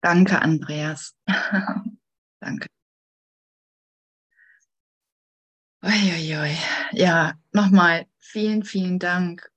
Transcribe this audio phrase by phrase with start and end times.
[0.00, 1.14] Danke, Andreas.
[2.40, 2.68] Danke.
[5.82, 6.56] Uiuiui.
[6.92, 9.50] Ja, nochmal vielen, vielen Dank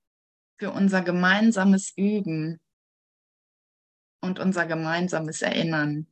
[0.58, 2.60] für unser gemeinsames Üben
[4.22, 6.08] und unser gemeinsames Erinnern.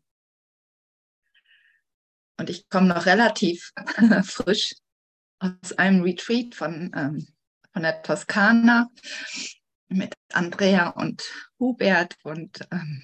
[2.38, 3.72] Und ich komme noch relativ
[4.24, 4.74] frisch
[5.40, 7.28] aus einem Retreat von, ähm,
[7.74, 8.90] von der Toskana
[9.90, 11.24] mit Andrea und
[11.60, 13.04] Hubert und ähm,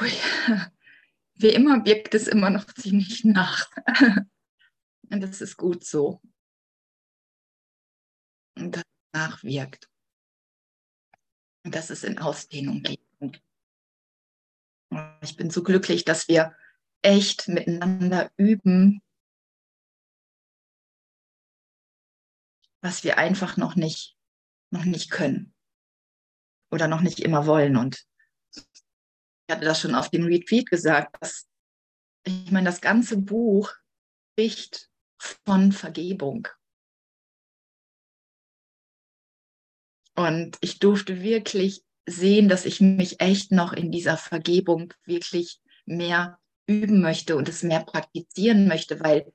[0.00, 0.10] hui,
[1.34, 3.70] wie immer wirkt es immer noch ziemlich nach.
[5.10, 6.20] und das ist gut so.
[8.56, 9.90] Und das nachwirkt.
[11.64, 13.00] Und dass es in Ausdehnung geht.
[15.20, 16.56] Ich bin so glücklich, dass wir
[17.02, 19.02] echt miteinander üben,
[22.80, 24.16] was wir einfach noch nicht,
[24.70, 25.54] noch nicht können
[26.70, 27.76] oder noch nicht immer wollen.
[27.76, 28.06] Und
[29.50, 31.46] hatte das schon auf dem Retreat gesagt, dass
[32.26, 33.72] ich meine, das ganze Buch
[34.32, 36.48] spricht von Vergebung.
[40.16, 46.38] Und ich durfte wirklich sehen, dass ich mich echt noch in dieser Vergebung wirklich mehr
[46.66, 49.32] üben möchte und es mehr praktizieren möchte, weil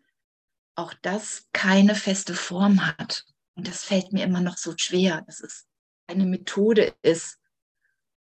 [0.75, 3.25] auch das keine feste Form hat.
[3.56, 5.68] Und das fällt mir immer noch so schwer, dass es
[6.08, 7.40] eine Methode ist,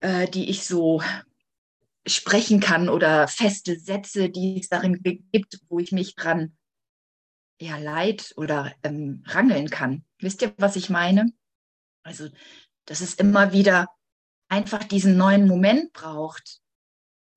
[0.01, 1.03] äh, die ich so
[2.07, 6.57] sprechen kann oder feste Sätze, die es darin gibt, wo ich mich dran
[7.61, 10.05] ja, leid oder ähm, rangeln kann.
[10.19, 11.33] Wisst ihr, was ich meine?
[12.03, 12.29] Also,
[12.85, 13.89] dass es immer wieder
[14.49, 16.61] einfach diesen neuen Moment braucht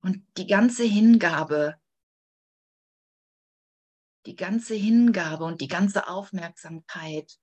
[0.02, 1.76] und die ganze Hingabe,
[4.26, 7.38] die ganze Hingabe und die ganze Aufmerksamkeit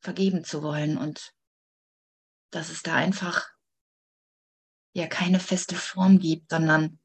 [0.00, 1.32] vergeben zu wollen und
[2.50, 3.55] dass es da einfach
[4.96, 6.98] ja keine feste Form gibt, sondern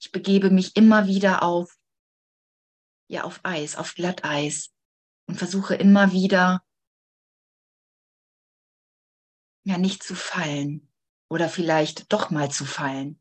[0.00, 1.78] ich begebe mich immer wieder auf
[3.08, 4.72] ja auf Eis, auf Glatteis
[5.28, 6.64] und versuche immer wieder
[9.64, 10.92] ja nicht zu fallen
[11.28, 13.20] oder vielleicht doch mal zu fallen,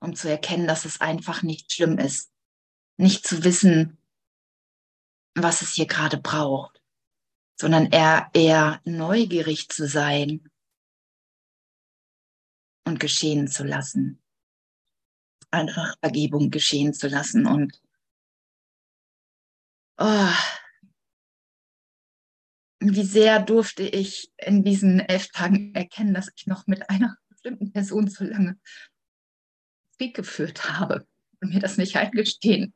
[0.00, 2.32] um zu erkennen, dass es einfach nicht schlimm ist,
[2.96, 3.98] nicht zu wissen,
[5.34, 6.84] was es hier gerade braucht
[7.56, 10.50] sondern eher, eher neugierig zu sein
[12.84, 14.22] und geschehen zu lassen.
[15.50, 17.80] Einfach Vergebung geschehen zu lassen und
[19.98, 20.32] oh,
[22.80, 27.72] wie sehr durfte ich in diesen elf Tagen erkennen, dass ich noch mit einer bestimmten
[27.72, 28.58] Person zu lange
[29.96, 31.06] Krieg geführt habe
[31.40, 32.74] und mir das nicht eingestehen,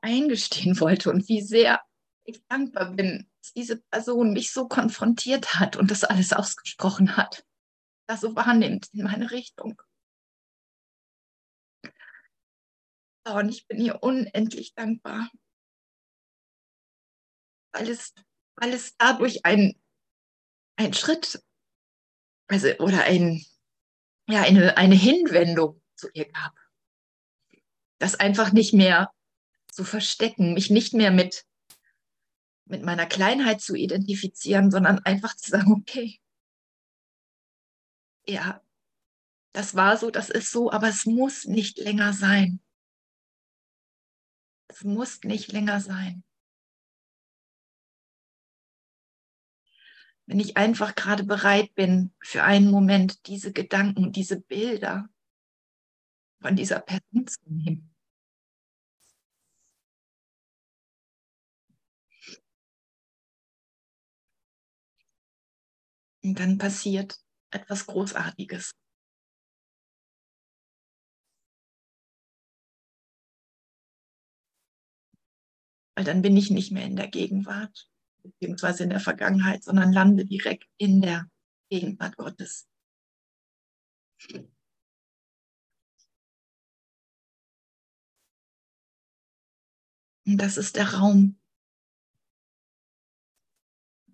[0.00, 1.80] eingestehen wollte und wie sehr
[2.24, 7.44] ich dankbar bin, dass diese Person mich so konfrontiert hat und das alles ausgesprochen hat,
[8.06, 9.80] das so wahrnimmt in meine Richtung.
[13.26, 15.30] Und ich bin ihr unendlich dankbar,
[17.72, 18.12] weil es,
[18.56, 19.80] weil es dadurch ein,
[20.76, 21.42] ein Schritt
[22.48, 23.42] also, oder ein,
[24.28, 26.52] ja, eine, eine Hinwendung zu ihr gab.
[27.98, 29.10] Das einfach nicht mehr
[29.72, 31.46] zu verstecken, mich nicht mehr mit
[32.66, 36.18] mit meiner Kleinheit zu identifizieren, sondern einfach zu sagen, okay,
[38.26, 38.62] ja,
[39.52, 42.60] das war so, das ist so, aber es muss nicht länger sein.
[44.68, 46.24] Es muss nicht länger sein.
[50.26, 55.08] Wenn ich einfach gerade bereit bin, für einen Moment diese Gedanken, diese Bilder
[56.40, 57.94] von dieser Person zu nehmen.
[66.22, 67.23] Und dann passiert
[67.54, 68.72] etwas Großartiges.
[75.96, 77.88] Weil dann bin ich nicht mehr in der Gegenwart,
[78.22, 81.30] beziehungsweise in der Vergangenheit, sondern lande direkt in der
[81.70, 82.68] Gegenwart Gottes.
[90.26, 91.38] Und das ist der Raum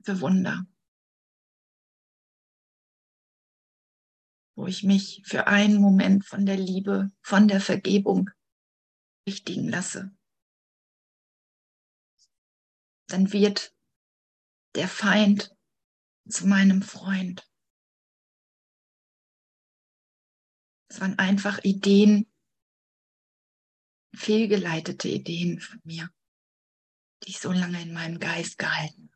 [0.03, 0.67] für Wunder.
[4.61, 8.29] Wo ich mich für einen Moment von der Liebe, von der Vergebung
[9.27, 10.15] richtigen lasse.
[13.09, 13.75] Dann wird
[14.75, 15.57] der Feind
[16.29, 17.51] zu meinem Freund.
[20.91, 22.31] Es waren einfach Ideen,
[24.15, 26.11] fehlgeleitete Ideen von mir,
[27.23, 29.10] die ich so lange in meinem Geist gehalten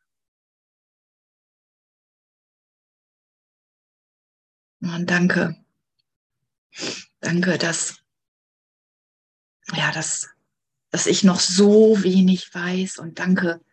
[4.85, 5.65] Und danke,
[7.21, 8.03] Danke, dass,
[9.73, 10.29] ja, dass,
[10.91, 13.65] dass ich noch so wenig weiß und danke,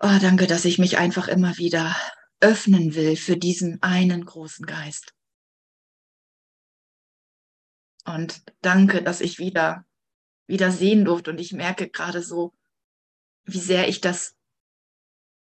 [0.00, 1.96] oh, danke, dass ich mich einfach immer wieder
[2.40, 5.14] öffnen will für diesen einen großen Geist.
[8.04, 9.86] Und danke, dass ich wieder,
[10.46, 11.30] wieder sehen durfte.
[11.30, 12.52] Und ich merke gerade so,
[13.44, 14.36] wie sehr ich das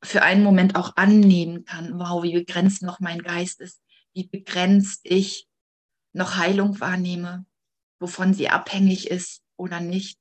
[0.03, 1.99] für einen Moment auch annehmen kann.
[1.99, 3.80] Wow, wie begrenzt noch mein Geist ist,
[4.13, 5.47] wie begrenzt ich
[6.13, 7.45] noch Heilung wahrnehme,
[7.99, 10.19] wovon sie abhängig ist oder nicht.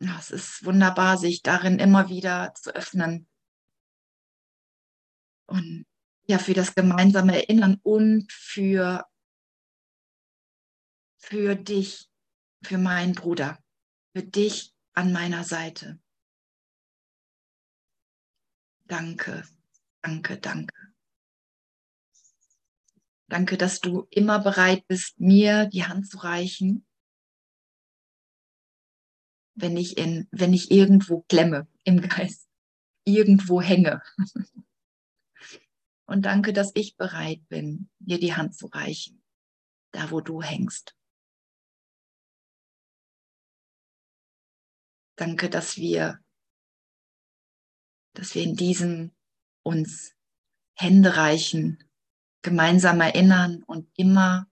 [0.00, 3.28] Ja, es ist wunderbar, sich darin immer wieder zu öffnen.
[5.46, 5.86] Und
[6.26, 9.06] ja, für das gemeinsame Erinnern und für,
[11.18, 12.08] für dich,
[12.62, 13.58] für meinen Bruder,
[14.14, 16.00] für dich an meiner Seite.
[18.86, 19.44] Danke,
[20.02, 20.83] danke, danke.
[23.28, 26.86] Danke, dass du immer bereit bist, mir die Hand zu reichen,
[29.54, 32.48] wenn ich, in, wenn ich irgendwo klemme im Geist,
[33.04, 34.02] irgendwo hänge.
[36.06, 39.24] Und danke, dass ich bereit bin, dir die Hand zu reichen,
[39.92, 40.94] da wo du hängst.
[45.16, 46.22] Danke, dass wir,
[48.14, 49.14] dass wir in diesem
[49.62, 50.14] uns
[50.76, 51.78] Hände reichen,
[52.44, 54.46] gemeinsam erinnern und immer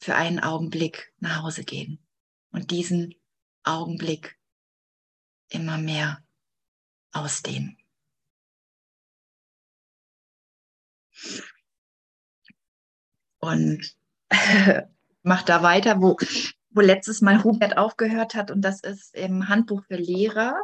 [0.00, 2.04] für einen Augenblick nach Hause gehen
[2.50, 3.14] und diesen
[3.62, 4.38] Augenblick
[5.50, 6.24] immer mehr
[7.12, 7.78] ausdehnen.
[13.38, 13.96] Und
[15.22, 16.16] mach da weiter, wo,
[16.70, 18.50] wo letztes Mal Hubert aufgehört hat.
[18.50, 20.58] Und das ist im Handbuch für Lehrer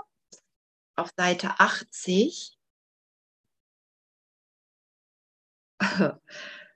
[0.97, 2.57] auf Seite 80.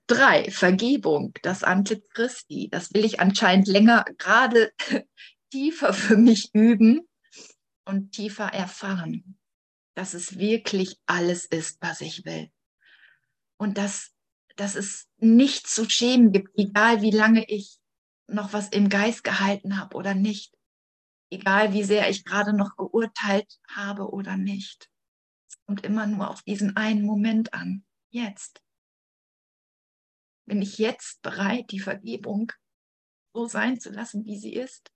[0.07, 2.69] Drei, Vergebung, das Antlitz Christi.
[2.71, 4.73] Das will ich anscheinend länger, gerade
[5.51, 7.09] tiefer für mich üben
[7.85, 9.39] und tiefer erfahren,
[9.95, 12.51] dass es wirklich alles ist, was ich will.
[13.59, 14.13] Und dass,
[14.57, 17.79] dass es nichts zu schämen gibt, egal wie lange ich
[18.29, 20.55] noch was im Geist gehalten habe oder nicht.
[21.31, 24.89] Egal wie sehr ich gerade noch geurteilt habe oder nicht.
[25.49, 27.85] Es kommt immer nur auf diesen einen Moment an.
[28.11, 28.63] Jetzt.
[30.47, 32.53] Bin ich jetzt bereit, die Vergebung
[33.35, 34.93] so sein zu lassen, wie sie ist?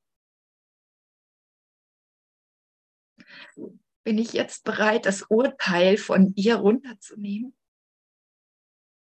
[4.04, 7.54] Bin ich jetzt bereit, das Urteil von ihr runterzunehmen?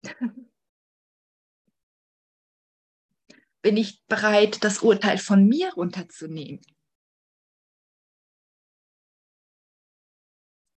[3.61, 6.61] Bin ich bereit, das Urteil von mir runterzunehmen?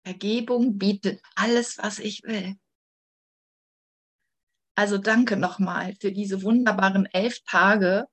[0.03, 2.59] Vergebung bietet alles, was ich will.
[4.75, 8.07] Also danke nochmal für diese wunderbaren elf Tage,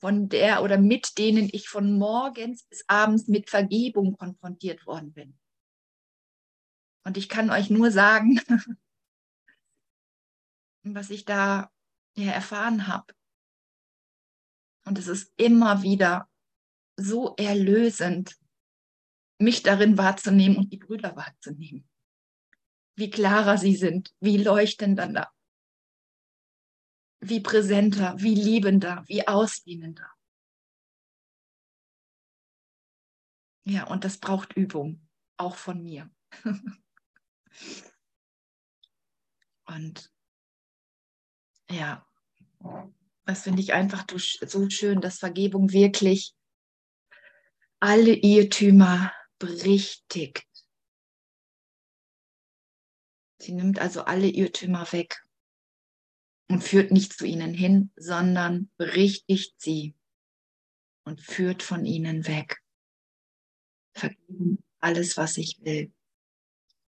[0.00, 5.38] von der oder mit denen ich von morgens bis abends mit Vergebung konfrontiert worden bin.
[7.04, 8.40] Und ich kann euch nur sagen,
[10.82, 11.70] was ich da
[12.16, 13.14] ja, erfahren habe.
[14.86, 16.28] Und es ist immer wieder
[16.96, 18.36] so erlösend,
[19.38, 21.88] mich darin wahrzunehmen und die Brüder wahrzunehmen.
[22.96, 25.30] Wie klarer sie sind, wie leuchtender,
[27.20, 30.10] wie präsenter, wie liebender, wie ausdehnender.
[33.64, 36.10] Ja, und das braucht Übung, auch von mir.
[39.66, 40.10] und
[41.70, 42.06] ja,
[43.26, 46.34] das finde ich einfach so schön, dass Vergebung wirklich
[47.80, 50.46] alle Irrtümer berichtigt.
[53.38, 55.22] Sie nimmt also alle Irrtümer weg
[56.50, 59.94] und führt nicht zu ihnen hin, sondern berichtigt sie
[61.04, 62.60] und führt von ihnen weg.
[63.94, 65.92] Vergeben alles, was ich will.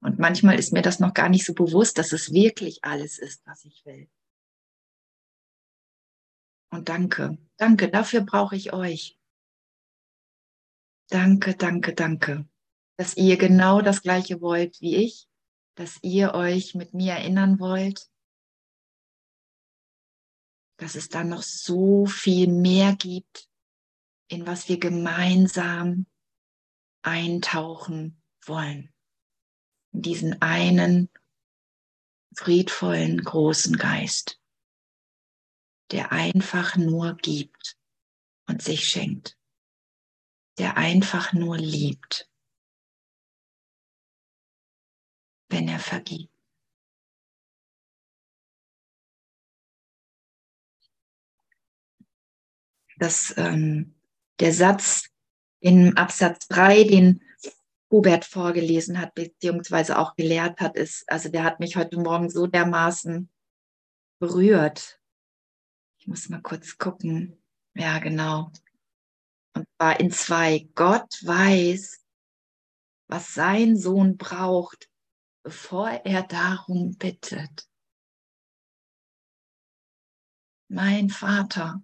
[0.01, 3.47] Und manchmal ist mir das noch gar nicht so bewusst, dass es wirklich alles ist,
[3.47, 4.11] was ich will.
[6.73, 9.17] Und danke, danke, dafür brauche ich euch.
[11.09, 12.49] Danke, danke, danke,
[12.97, 15.29] dass ihr genau das gleiche wollt wie ich,
[15.77, 18.12] dass ihr euch mit mir erinnern wollt,
[20.83, 23.49] dass es da noch so viel mehr gibt,
[24.29, 26.07] in was wir gemeinsam
[27.03, 28.93] eintauchen wollen.
[29.93, 31.09] In diesen einen
[32.35, 34.43] friedvollen großen Geist
[35.93, 37.79] der einfach nur gibt
[38.49, 39.39] und sich schenkt,
[40.59, 42.31] der einfach nur liebt,
[45.51, 46.32] wenn er vergibt.
[53.03, 53.97] Dass ähm,
[54.39, 55.11] der Satz
[55.59, 57.21] in Absatz 3, den
[57.91, 62.47] Hubert vorgelesen hat, beziehungsweise auch gelehrt hat, ist, also der hat mich heute Morgen so
[62.47, 63.29] dermaßen
[64.21, 65.01] berührt.
[65.99, 67.43] Ich muss mal kurz gucken.
[67.75, 68.53] Ja, genau.
[69.55, 70.69] Und zwar in zwei.
[70.77, 72.05] Gott weiß,
[73.09, 74.89] was sein Sohn braucht,
[75.43, 77.69] bevor er darum bittet.
[80.69, 81.83] Mein Vater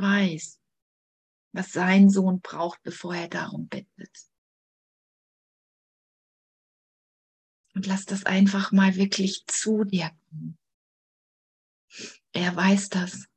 [0.00, 0.60] weiß,
[1.52, 4.30] was sein Sohn braucht, bevor er darum bittet.
[7.74, 10.58] Und lass das einfach mal wirklich zu dir kommen.
[12.32, 13.28] Er weiß das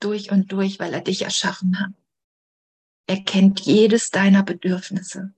[0.00, 1.92] durch und durch, weil er dich erschaffen hat.
[3.06, 5.34] Er kennt jedes deiner Bedürfnisse,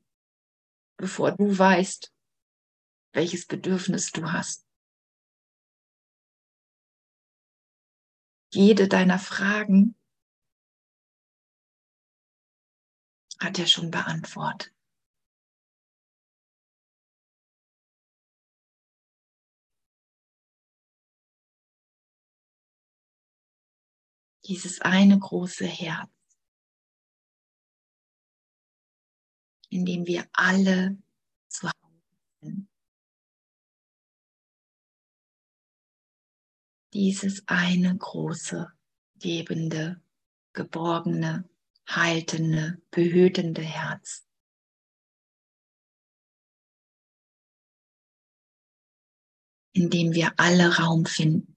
[0.96, 2.12] bevor du weißt,
[3.12, 4.66] welches Bedürfnis du hast.
[8.52, 9.94] Jede deiner Fragen
[13.38, 14.75] hat er schon beantwortet.
[24.45, 26.11] Dieses eine große Herz,
[29.68, 30.97] in dem wir alle
[31.49, 32.68] zu Hause sind.
[36.95, 38.73] Dieses eine große,
[39.16, 40.02] gebende,
[40.54, 41.49] geborgene,
[41.88, 44.25] haltende, behütende Herz.
[49.78, 51.57] in dem wir alle Raum finden,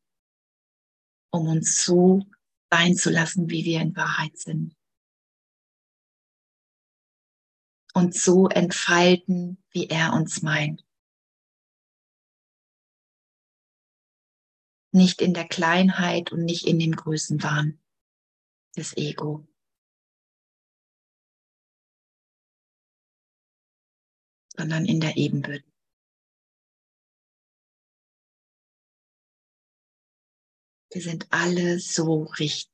[1.32, 2.22] um uns so
[2.70, 4.78] sein zu lassen, wie wir in Wahrheit sind.
[7.96, 10.86] Und so entfalten, wie er uns meint.
[14.94, 17.82] Nicht in der Kleinheit und nicht in dem Größenwahn
[18.78, 19.51] des Ego.
[24.58, 25.64] Sondern in der Ebenbürde.
[30.94, 32.70] Wir sind alle so richtig.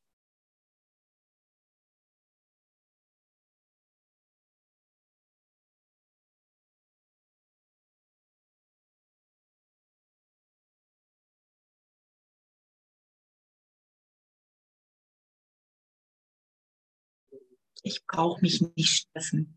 [17.84, 19.57] Ich brauche mich nicht stressen.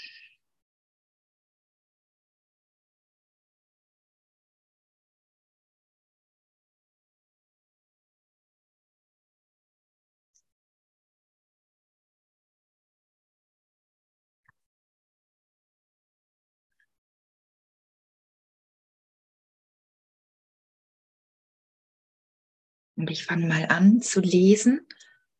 [23.01, 24.87] Und ich fange mal an zu lesen,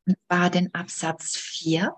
[0.07, 1.95] und zwar den Absatz 4.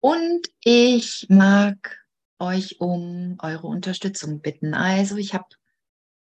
[0.00, 2.04] Und ich mag
[2.40, 4.74] euch um eure Unterstützung bitten.
[4.74, 5.46] Also ich habe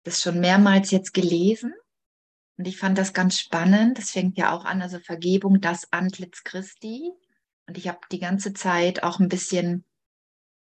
[0.04, 1.74] das schon mehrmals jetzt gelesen
[2.58, 3.98] und ich fand das ganz spannend.
[3.98, 7.10] Das fängt ja auch an, also Vergebung, das Antlitz Christi.
[7.68, 9.86] Und ich habe die ganze Zeit auch ein bisschen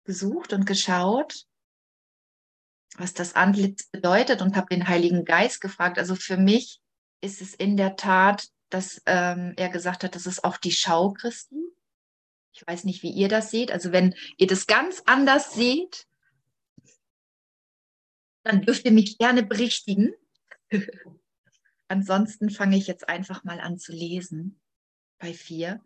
[0.03, 1.48] gesucht und geschaut
[2.98, 6.00] was das Antlitz bedeutet und habe den Heiligen Geist gefragt.
[6.00, 6.82] Also für mich
[7.22, 11.12] ist es in der Tat, dass ähm, er gesagt hat, das ist auch die Schau
[11.13, 11.62] Christi.
[12.54, 13.72] Ich weiß nicht, wie ihr das seht.
[13.72, 16.08] Also wenn ihr das ganz anders seht,
[18.44, 20.13] dann dürft ihr mich gerne berichtigen.
[21.88, 24.60] Ansonsten fange ich jetzt einfach mal an zu lesen
[25.20, 25.82] bei vier.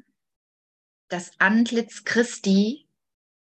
[1.09, 2.87] Das Antlitz Christi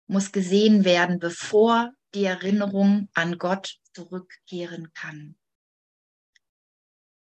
[0.07, 5.39] muss gesehen werden, bevor die Erinnerung an Gott zurückkehren kann.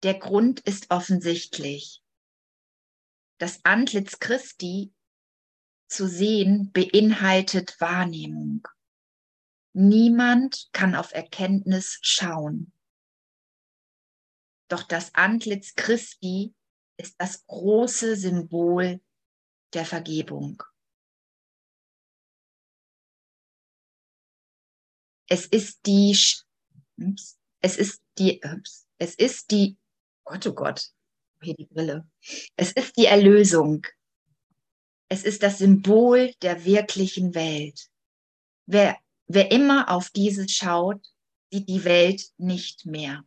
[0.02, 2.02] Der Grund ist offensichtlich.
[3.38, 4.92] Das Antlitz Christi
[5.88, 8.66] zu sehen beinhaltet Wahrnehmung.
[9.72, 12.72] Niemand kann auf Erkenntnis schauen.
[14.68, 16.54] Doch das Antlitz Christi
[16.96, 19.00] ist das große Symbol
[19.74, 20.62] der Vergebung.
[25.30, 26.10] Es ist die,
[27.62, 28.42] es ist die,
[28.98, 29.78] es ist die,
[30.24, 30.90] Gott, oh Gott,
[31.40, 32.06] hier die Brille.
[32.56, 33.86] Es ist die Erlösung.
[35.08, 37.88] Es ist das Symbol der wirklichen Welt.
[38.66, 41.00] Wer, wer immer auf dieses schaut,
[41.50, 43.24] sieht die Welt nicht mehr.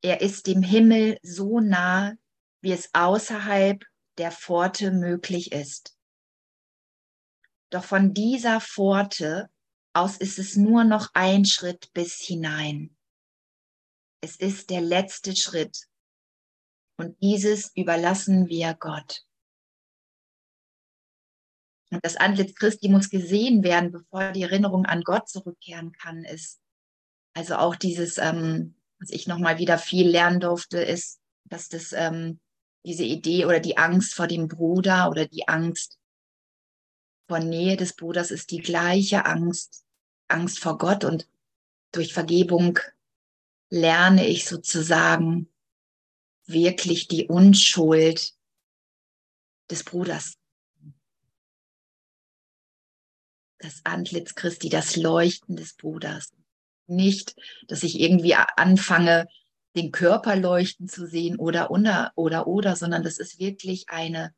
[0.00, 2.14] Er ist dem Himmel so nah,
[2.60, 3.84] wie es außerhalb
[4.18, 5.96] der Pforte möglich ist.
[7.70, 9.50] Doch von dieser Pforte
[9.94, 12.96] aus ist es nur noch ein Schritt bis hinein.
[14.20, 15.86] Es ist der letzte Schritt.
[16.96, 19.24] Und dieses überlassen wir Gott.
[21.90, 26.60] Und das Antlitz Christi muss gesehen werden, bevor die Erinnerung an Gott zurückkehren kann, ist
[27.36, 32.40] also auch dieses, ähm, was ich nochmal wieder viel lernen durfte, ist, dass das ähm,
[32.84, 35.98] diese Idee oder die Angst vor dem Bruder oder die Angst
[37.28, 39.83] vor Nähe des Bruders ist die gleiche Angst,
[40.28, 41.28] Angst vor Gott und
[41.92, 42.78] durch Vergebung
[43.70, 45.48] lerne ich sozusagen
[46.46, 48.34] wirklich die Unschuld
[49.70, 50.38] des Bruders
[53.64, 56.32] das Antlitz Christi, das Leuchten des Bruders.
[56.86, 57.34] Nicht,
[57.66, 59.26] dass ich irgendwie anfange,
[59.74, 64.34] den Körper leuchten zu sehen oder oder oder oder, sondern das ist wirklich eine,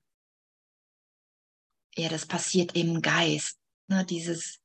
[1.95, 4.61] ja, das passiert im Geist, ne, dieses,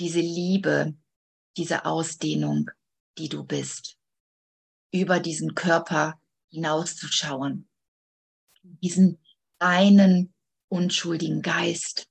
[0.00, 0.94] diese Liebe,
[1.56, 2.70] diese Ausdehnung,
[3.18, 3.98] die du bist,
[4.92, 6.20] über diesen Körper
[6.50, 7.68] hinauszuschauen,
[8.62, 9.18] diesen
[9.60, 10.34] reinen,
[10.68, 12.08] unschuldigen Geist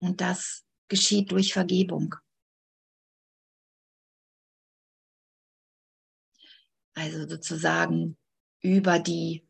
[0.00, 2.14] und das geschieht durch Vergebung.
[6.94, 8.18] Also sozusagen
[8.60, 9.46] über die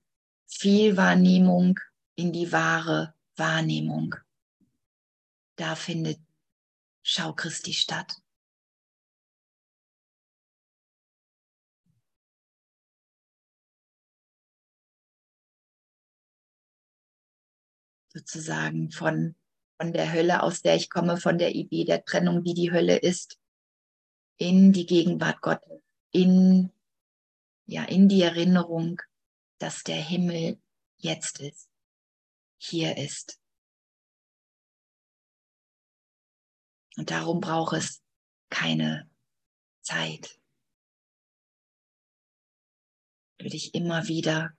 [0.46, 1.78] Fehlwahrnehmung
[2.16, 4.14] in die wahre Wahrnehmung.
[5.60, 6.18] Da findet
[7.02, 8.16] Schau Christi statt.
[18.14, 19.34] Sozusagen von
[19.76, 22.96] von der Hölle, aus der ich komme, von der Idee der Trennung, wie die Hölle
[22.96, 23.38] ist,
[24.36, 26.70] in die Gegenwart Gottes, in,
[27.66, 29.00] ja, in die Erinnerung,
[29.58, 30.60] dass der Himmel
[30.98, 31.70] jetzt ist,
[32.58, 33.39] hier ist.
[36.96, 38.02] Und darum braucht es
[38.50, 39.10] keine
[39.82, 40.40] Zeit.
[43.38, 44.52] Du dich immer wieder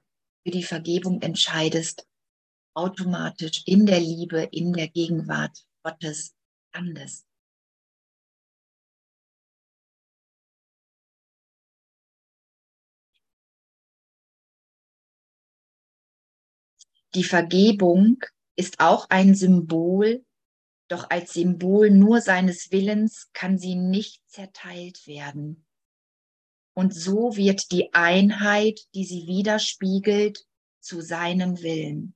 [0.43, 2.07] für die Vergebung entscheidest
[2.73, 6.35] automatisch in der Liebe, in der Gegenwart Gottes
[6.71, 7.25] anders.
[17.13, 18.23] Die Vergebung
[18.55, 20.25] ist auch ein Symbol,
[20.91, 25.65] doch als Symbol nur seines Willens kann sie nicht zerteilt werden.
[26.73, 30.45] Und so wird die Einheit, die sie widerspiegelt,
[30.79, 32.15] zu seinem Willen.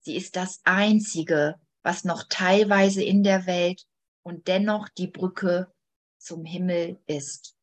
[0.00, 3.86] Sie ist das Einzige, was noch teilweise in der Welt
[4.22, 5.72] und dennoch die Brücke
[6.18, 7.55] zum Himmel ist.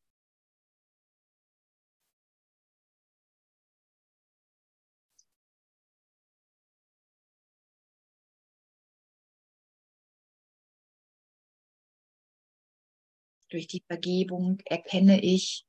[13.54, 15.64] Durch die Vergebung erkenne ich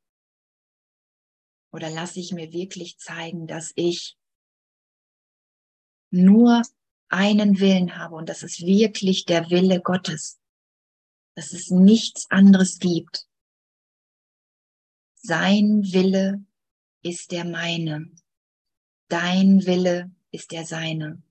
[1.71, 4.17] oder lasse ich mir wirklich zeigen, dass ich
[6.09, 6.63] nur
[7.09, 10.41] einen Willen habe und das ist wirklich der Wille Gottes,
[11.35, 13.27] dass es nichts anderes gibt.
[15.13, 16.43] Sein Wille
[17.03, 18.09] ist der meine,
[19.09, 21.21] dein Wille ist der seine.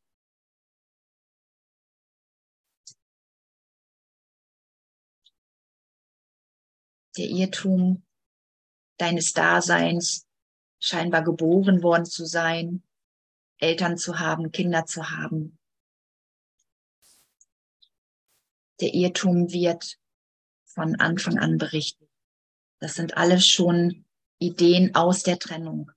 [7.17, 8.05] Der Irrtum
[8.99, 10.27] deines Daseins,
[10.79, 12.83] scheinbar geboren worden zu sein,
[13.59, 15.59] Eltern zu haben, Kinder zu haben.
[18.81, 19.99] Der Irrtum wird
[20.65, 22.09] von Anfang an berichtet.
[22.81, 24.05] Das sind alles schon
[24.39, 25.91] Ideen aus der Trennung.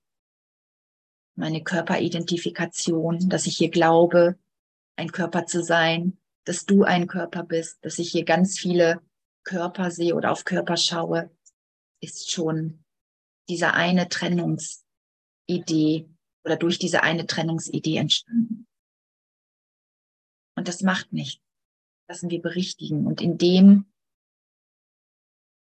[1.36, 4.38] Meine Körperidentifikation, dass ich hier glaube,
[4.96, 9.02] ein Körper zu sein, dass du ein Körper bist, dass ich hier ganz viele
[9.48, 11.32] Körper sehe oder auf Körper schaue,
[12.02, 12.84] ist schon
[13.50, 16.10] diese eine Trennungsidee,
[16.44, 18.68] oder durch diese eine Trennungsidee entstanden.
[20.56, 21.42] Und das macht nichts.
[22.10, 23.08] Lassen wir berichtigen.
[23.08, 23.86] Und in dem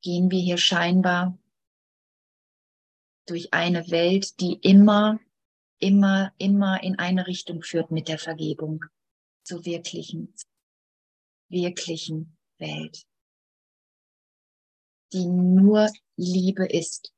[0.03, 1.39] gehen wir hier scheinbar
[3.27, 5.19] durch eine Welt, die immer,
[5.79, 8.85] immer, immer in eine Richtung führt mit der Vergebung
[9.45, 10.35] zur wirklichen,
[11.51, 13.07] wirklichen Welt,
[15.13, 17.13] die nur Liebe ist,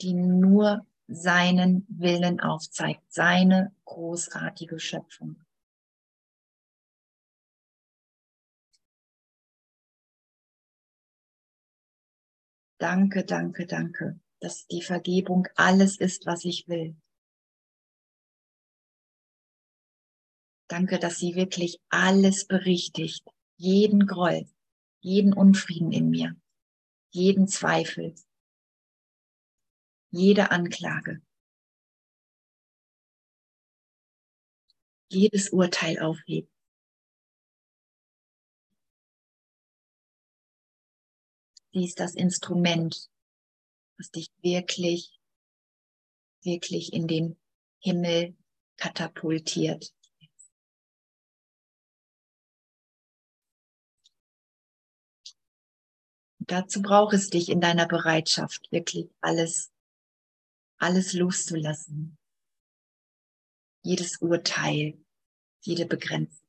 [0.00, 5.40] die nur seinen Willen aufzeigt, seine großartige Schöpfung.
[12.78, 16.96] Danke, danke, danke, dass die Vergebung alles ist, was ich will.
[20.68, 24.46] Danke, dass sie wirklich alles berichtigt, jeden Groll,
[25.00, 26.36] jeden Unfrieden in mir,
[27.10, 28.14] jeden Zweifel,
[30.10, 31.22] jede Anklage,
[35.08, 36.52] jedes Urteil aufhebt.
[41.72, 43.10] Sie ist das Instrument,
[43.98, 45.20] was dich wirklich,
[46.42, 47.38] wirklich in den
[47.80, 48.36] Himmel
[48.76, 49.94] katapultiert.
[56.50, 59.70] Dazu braucht es dich in deiner Bereitschaft, wirklich alles,
[60.78, 62.18] alles loszulassen.
[63.84, 64.98] Jedes Urteil,
[65.62, 66.42] jede Begrenzung.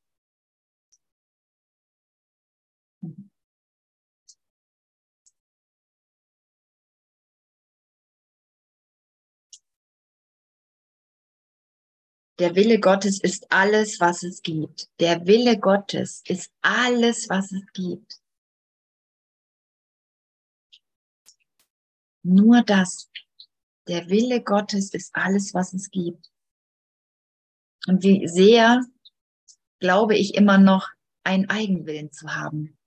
[12.38, 14.88] Der Wille Gottes ist alles, was es gibt.
[14.98, 18.19] Der Wille Gottes ist alles, was es gibt.
[22.30, 23.10] Nur das.
[23.88, 26.30] Der Wille Gottes ist alles, was es gibt.
[27.88, 28.86] Und wie sehr
[29.80, 30.88] glaube ich immer noch,
[31.24, 32.78] einen Eigenwillen zu haben.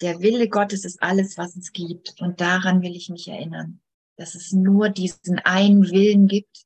[0.00, 2.18] Der Wille Gottes ist alles, was es gibt.
[2.18, 3.82] Und daran will ich mich erinnern,
[4.16, 6.64] dass es nur diesen einen Willen gibt,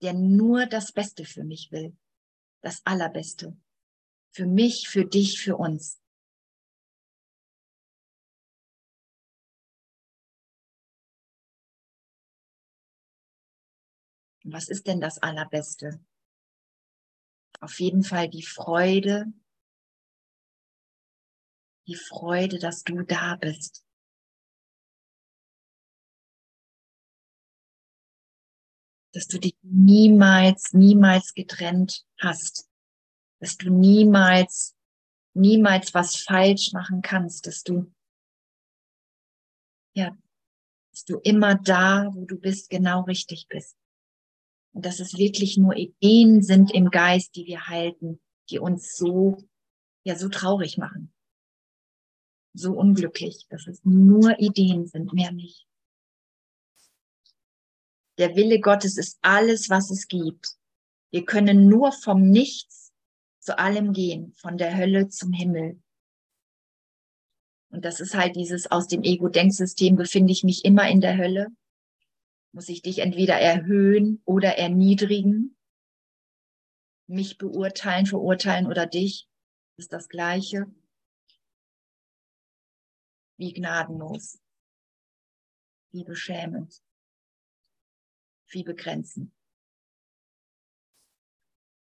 [0.00, 1.96] der nur das Beste für mich will.
[2.62, 3.56] Das Allerbeste.
[4.32, 5.98] Für mich, für dich, für uns.
[14.52, 16.00] Was ist denn das Allerbeste?
[17.60, 19.26] Auf jeden Fall die Freude,
[21.86, 23.84] die Freude, dass du da bist.
[29.12, 32.68] dass du dich niemals, niemals getrennt hast,
[33.40, 34.76] dass du niemals,
[35.34, 37.92] niemals was falsch machen kannst, dass du,
[39.94, 40.16] ja,
[40.92, 43.77] dass du immer da, wo du bist, genau richtig bist.
[44.78, 49.36] Und dass es wirklich nur Ideen sind im Geist, die wir halten, die uns so,
[50.04, 51.12] ja, so traurig machen.
[52.54, 55.66] So unglücklich, dass es nur Ideen sind, mehr nicht.
[58.18, 60.46] Der Wille Gottes ist alles, was es gibt.
[61.10, 62.92] Wir können nur vom Nichts
[63.40, 65.82] zu allem gehen, von der Hölle zum Himmel.
[67.70, 71.48] Und das ist halt dieses aus dem Ego-Denksystem befinde ich mich immer in der Hölle.
[72.58, 75.56] Muss ich dich entweder erhöhen oder erniedrigen,
[77.06, 79.28] mich beurteilen, verurteilen oder dich,
[79.76, 80.66] ist das Gleiche.
[83.36, 84.40] Wie gnadenlos,
[85.92, 86.82] wie beschämend
[88.48, 89.32] wie begrenzen,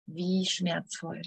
[0.06, 1.22] wie schmerzvoll.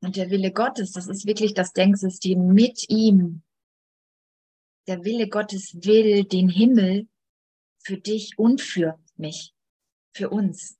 [0.00, 3.42] Und der Wille Gottes, das ist wirklich das Denksystem mit ihm.
[4.86, 7.08] Der Wille Gottes will den Himmel
[7.78, 9.54] für dich und für mich,
[10.12, 10.78] für uns.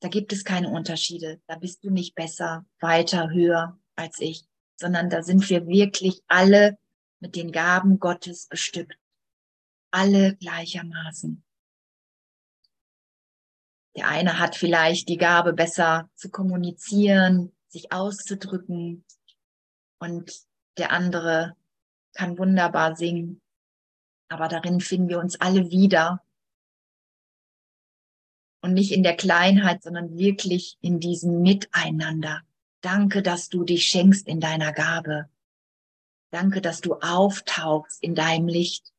[0.00, 1.40] Da gibt es keine Unterschiede.
[1.46, 6.78] Da bist du nicht besser, weiter, höher als ich sondern da sind wir wirklich alle
[7.20, 8.98] mit den Gaben Gottes bestückt.
[9.90, 11.44] Alle gleichermaßen.
[13.96, 19.04] Der eine hat vielleicht die Gabe, besser zu kommunizieren, sich auszudrücken
[19.98, 20.46] und
[20.78, 21.56] der andere
[22.14, 23.40] kann wunderbar singen.
[24.28, 26.22] Aber darin finden wir uns alle wieder.
[28.60, 32.42] Und nicht in der Kleinheit, sondern wirklich in diesem Miteinander.
[32.80, 35.28] Danke, dass du dich schenkst in deiner Gabe.
[36.30, 38.92] Danke, dass du auftauchst in deinem Licht.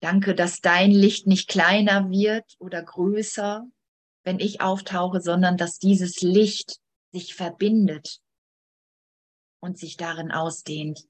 [0.00, 3.66] Danke, dass dein Licht nicht kleiner wird oder größer,
[4.24, 6.80] wenn ich auftauche, sondern dass dieses Licht
[7.12, 8.20] sich verbindet
[9.60, 11.06] und sich darin ausdehnt.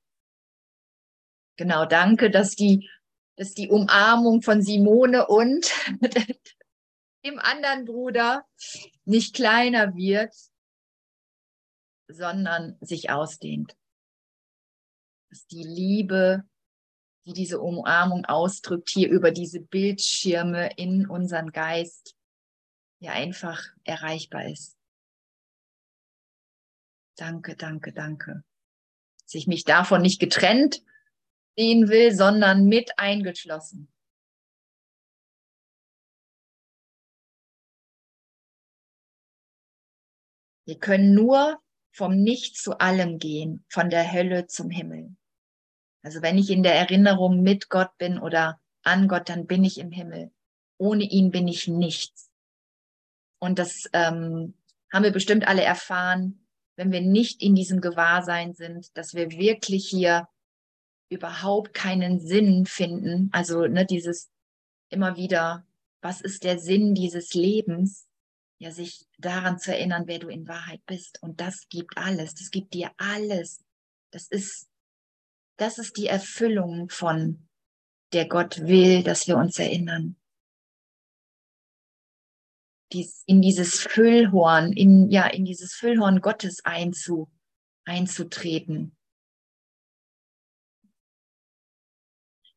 [1.56, 2.88] Genau, danke, dass die,
[3.36, 5.72] dass die Umarmung von Simone und
[7.24, 8.46] dem anderen Bruder
[9.04, 10.34] nicht kleiner wird,
[12.08, 13.76] sondern sich ausdehnt.
[15.30, 16.44] Dass die Liebe,
[17.24, 22.16] die diese Umarmung ausdrückt, hier über diese Bildschirme in unseren Geist
[23.00, 24.75] ja einfach erreichbar ist.
[27.16, 28.44] Danke, danke, danke.
[29.22, 30.82] Dass ich mich davon nicht getrennt
[31.56, 33.88] sehen will, sondern mit eingeschlossen.
[40.66, 41.60] Wir können nur
[41.92, 45.16] vom Nichts zu allem gehen, von der Hölle zum Himmel.
[46.02, 49.78] Also wenn ich in der Erinnerung mit Gott bin oder an Gott, dann bin ich
[49.78, 50.32] im Himmel.
[50.76, 52.30] Ohne ihn bin ich nichts.
[53.38, 54.54] Und das ähm,
[54.92, 56.45] haben wir bestimmt alle erfahren,
[56.76, 60.28] wenn wir nicht in diesem Gewahrsein sind, dass wir wirklich hier
[61.08, 63.30] überhaupt keinen Sinn finden.
[63.32, 64.30] Also ne, dieses
[64.90, 65.66] immer wieder,
[66.00, 68.06] was ist der Sinn dieses Lebens?
[68.58, 71.22] Ja, sich daran zu erinnern, wer du in Wahrheit bist.
[71.22, 72.34] Und das gibt alles.
[72.34, 73.62] Das gibt dir alles.
[74.10, 74.68] Das ist,
[75.58, 77.48] das ist die Erfüllung von
[78.12, 80.16] der Gott will, dass wir uns erinnern.
[82.92, 87.28] Dies, in dieses Füllhorn, in, ja, in dieses Füllhorn Gottes einzu,
[87.84, 88.96] einzutreten.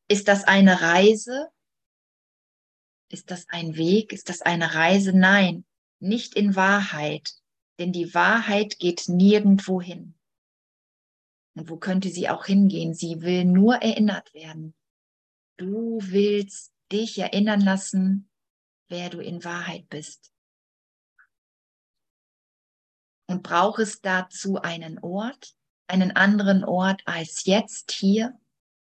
[0.08, 1.50] Ist das eine Reise?
[3.10, 4.12] Ist das ein Weg?
[4.12, 5.12] Ist das eine Reise?
[5.12, 5.64] Nein,
[5.98, 7.28] nicht in Wahrheit,
[7.78, 10.14] denn die Wahrheit geht nirgendwo hin.
[11.56, 12.94] Und wo könnte sie auch hingehen?
[12.94, 14.74] Sie will nur erinnert werden.
[15.56, 18.29] Du willst dich erinnern lassen,
[18.90, 20.32] wer du in Wahrheit bist.
[23.26, 25.54] Und brauchst dazu einen Ort,
[25.86, 28.38] einen anderen Ort als jetzt hier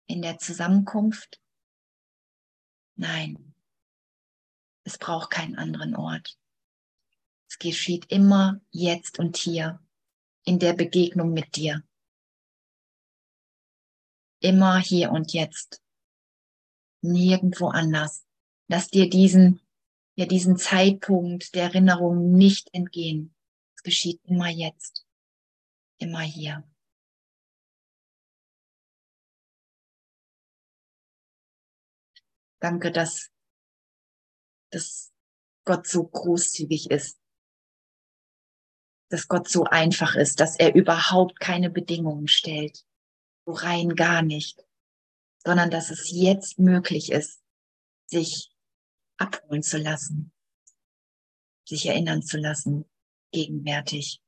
[0.07, 1.41] in der Zusammenkunft?
[2.95, 3.55] Nein,
[4.85, 6.39] es braucht keinen anderen Ort.
[7.49, 9.81] Es geschieht immer jetzt und hier
[10.45, 11.83] in der Begegnung mit dir.
[14.41, 15.83] Immer hier und jetzt
[17.03, 18.25] nirgendwo anders.
[18.69, 19.61] Lass dir diesen,
[20.17, 23.35] ja, diesen Zeitpunkt der Erinnerung nicht entgehen.
[23.77, 25.07] Es geschieht immer jetzt,
[25.99, 26.69] immer hier.
[32.61, 33.31] Danke, dass,
[34.71, 35.13] dass
[35.65, 37.19] Gott so großzügig ist,
[39.09, 42.85] dass Gott so einfach ist, dass er überhaupt keine Bedingungen stellt,
[43.47, 44.63] so rein gar nicht
[45.45, 47.43] sondern dass es jetzt möglich ist,
[48.07, 48.51] sich
[49.21, 50.33] abholen zu lassen,
[51.65, 52.85] sich erinnern zu lassen,
[53.33, 54.21] gegenwärtig.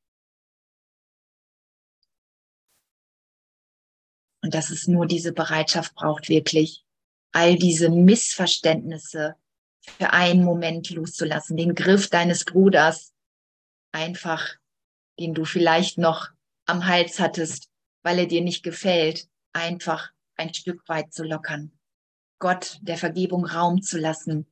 [4.42, 6.85] Und dass es nur diese Bereitschaft braucht, wirklich
[7.33, 9.37] all diese Missverständnisse
[9.81, 13.12] für einen Moment loszulassen, den Griff deines Bruders
[13.92, 14.57] einfach,
[15.18, 16.31] den du vielleicht noch
[16.66, 17.70] am Hals hattest,
[18.02, 21.72] weil er dir nicht gefällt, einfach ein Stück weit zu lockern,
[22.38, 24.52] Gott der Vergebung Raum zu lassen,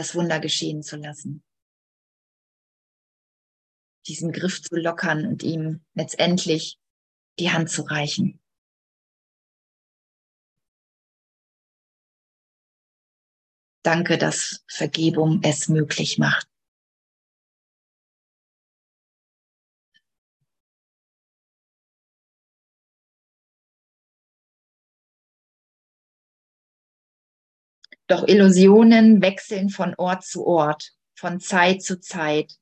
[0.00, 1.44] das Wunder geschehen zu lassen,
[4.06, 6.78] diesen Griff zu lockern und ihm letztendlich
[7.38, 8.40] die Hand zu reichen.
[13.82, 16.49] Danke, dass Vergebung es möglich macht.
[28.10, 32.58] Doch Illusionen wechseln von Ort zu Ort, von Zeit zu Zeit.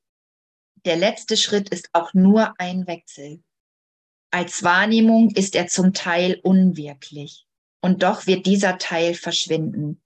[0.85, 3.43] Der letzte Schritt ist auch nur ein Wechsel.
[4.29, 7.47] Als Wahrnehmung ist er zum Teil unwirklich.
[7.81, 10.03] Und doch wird dieser Teil verschwinden.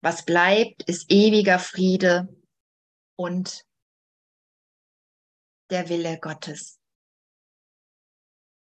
[0.00, 2.28] Was bleibt, ist ewiger Friede
[3.16, 3.64] und
[5.70, 6.77] der Wille Gottes.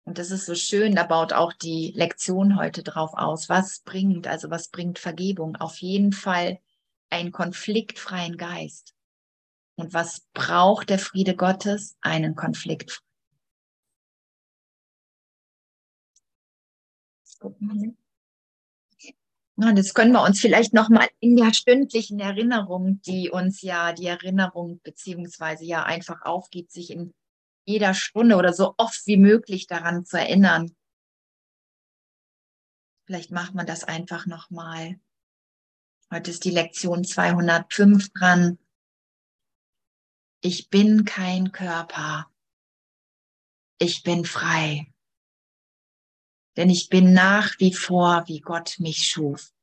[0.05, 3.47] Und das ist so schön, da baut auch die Lektion heute drauf aus.
[3.47, 5.55] Was bringt, also was bringt Vergebung?
[5.55, 6.59] Auf jeden Fall
[7.09, 8.93] einen konfliktfreien Geist.
[9.75, 11.97] Und was braucht der Friede Gottes?
[12.01, 13.01] Einen Konflikt.
[19.55, 24.07] Und das können wir uns vielleicht nochmal in der stündlichen Erinnerung, die uns ja die
[24.07, 27.13] Erinnerung beziehungsweise ja einfach aufgibt, sich in
[27.65, 30.75] jeder Stunde oder so oft wie möglich daran zu erinnern.
[33.05, 34.99] Vielleicht macht man das einfach nochmal.
[36.11, 38.59] Heute ist die Lektion 205 dran.
[40.41, 42.31] Ich bin kein Körper.
[43.79, 44.93] Ich bin frei.
[46.55, 49.53] Denn ich bin nach wie vor, wie Gott mich schuf.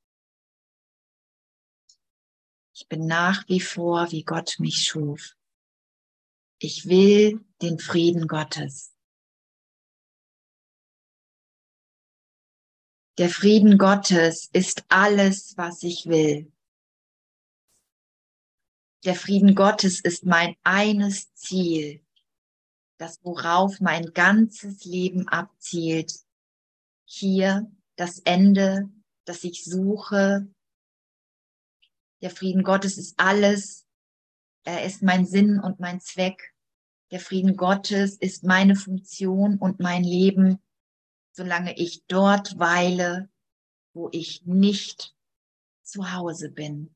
[2.74, 5.36] Ich bin nach wie vor, wie Gott mich schuf.
[6.58, 8.94] Ich will den Frieden Gottes.
[13.18, 16.50] Der Frieden Gottes ist alles, was ich will.
[19.04, 22.04] Der Frieden Gottes ist mein eines Ziel,
[22.98, 26.14] das worauf mein ganzes Leben abzielt.
[27.04, 28.90] Hier das Ende,
[29.26, 30.48] das ich suche.
[32.22, 33.86] Der Frieden Gottes ist alles.
[34.64, 36.54] Er ist mein Sinn und mein Zweck.
[37.10, 40.62] Der Frieden Gottes ist meine Funktion und mein Leben,
[41.32, 43.28] solange ich dort weile,
[43.92, 45.14] wo ich nicht
[45.82, 46.94] zu Hause bin.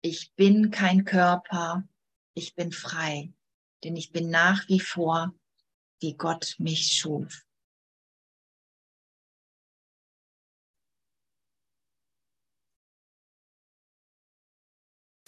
[0.00, 1.86] Ich bin kein Körper,
[2.34, 3.32] ich bin frei,
[3.84, 5.34] denn ich bin nach wie vor,
[6.00, 7.45] wie Gott mich schuf.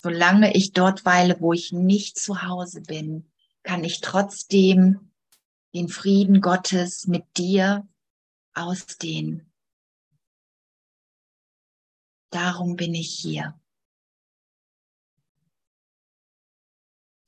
[0.09, 3.31] Solange ich dort weile, wo ich nicht zu Hause bin,
[3.62, 5.11] kann ich trotzdem
[5.75, 7.87] den Frieden Gottes mit dir
[8.55, 9.53] ausdehnen.
[12.31, 13.61] Darum bin ich hier.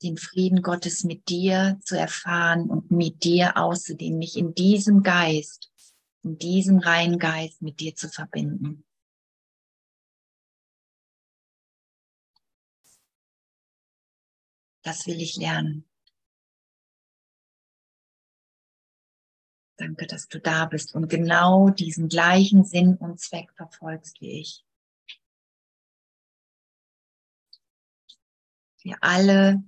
[0.01, 5.71] den Frieden Gottes mit dir zu erfahren und mit dir auszudehnen, mich in diesem Geist,
[6.23, 8.83] in diesem reinen Geist mit dir zu verbinden.
[14.83, 15.87] Das will ich lernen.
[19.77, 24.63] Danke, dass du da bist und genau diesen gleichen Sinn und Zweck verfolgst wie ich.
[28.83, 29.63] Wir alle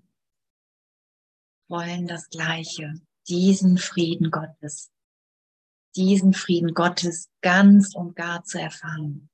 [1.67, 2.93] wollen das Gleiche,
[3.27, 4.91] diesen Frieden Gottes,
[5.95, 9.29] diesen Frieden Gottes ganz und gar zu erfahren,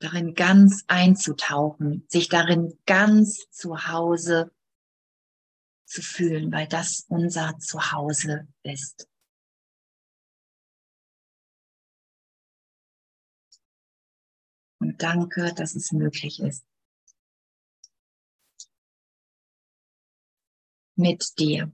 [0.00, 4.52] darin ganz einzutauchen, sich darin ganz zu Hause
[5.84, 9.08] zu fühlen, weil das unser Zuhause ist.
[14.78, 16.64] Und danke, dass es möglich ist.
[21.00, 21.72] mit dir.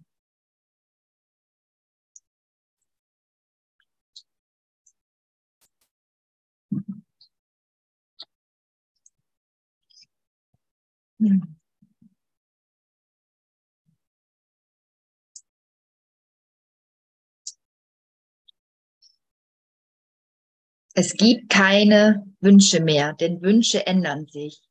[20.94, 24.62] Es gibt keine Wünsche mehr, denn Wünsche ändern sich.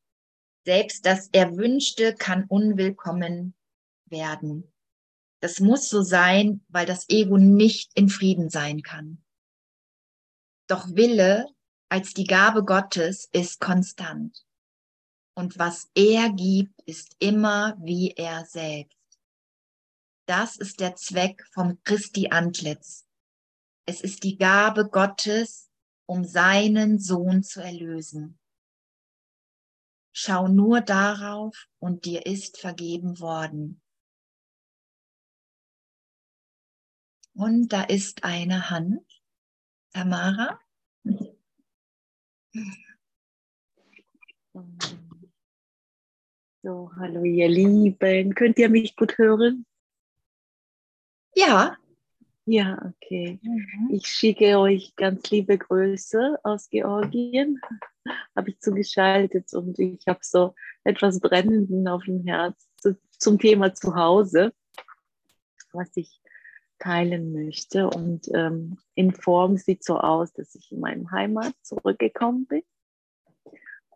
[0.66, 3.56] Selbst das Erwünschte kann unwillkommen
[4.06, 4.72] werden.
[5.42, 9.24] Das muss so sein, weil das Ego nicht in Frieden sein kann.
[10.68, 11.46] Doch Wille
[11.90, 14.46] als die Gabe Gottes ist konstant.
[15.36, 18.98] Und was er gibt, ist immer wie er selbst.
[20.28, 23.06] Das ist der Zweck vom Christi Antlitz.
[23.86, 25.70] Es ist die Gabe Gottes,
[26.08, 28.40] um seinen Sohn zu erlösen.
[30.14, 33.82] Schau nur darauf und dir ist vergeben worden.
[37.34, 39.22] Und da ist eine Hand.
[39.92, 40.60] Tamara?
[46.66, 48.34] So, hallo ihr Lieben.
[48.34, 49.68] Könnt ihr mich gut hören?
[51.36, 51.78] Ja.
[52.46, 53.40] Ja, okay.
[53.44, 53.92] Mhm.
[53.92, 57.62] Ich schicke euch ganz liebe Grüße aus Georgien.
[58.36, 62.68] Habe ich zugeschaltet und ich habe so etwas Brennenden auf dem Herz
[63.20, 64.52] zum Thema Zuhause,
[65.72, 66.20] was ich
[66.80, 67.88] teilen möchte.
[67.92, 72.64] Und ähm, in Form sieht so aus, dass ich in meine Heimat zurückgekommen bin.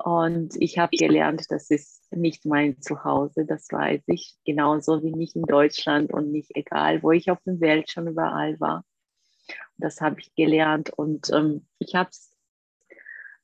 [0.01, 5.35] Und ich habe gelernt, das ist nicht mein Zuhause, das weiß ich, genauso wie nicht
[5.35, 8.85] in Deutschland und nicht egal, wo ich auf der Welt schon überall war.
[9.77, 12.11] Das habe ich gelernt und ähm, ich habe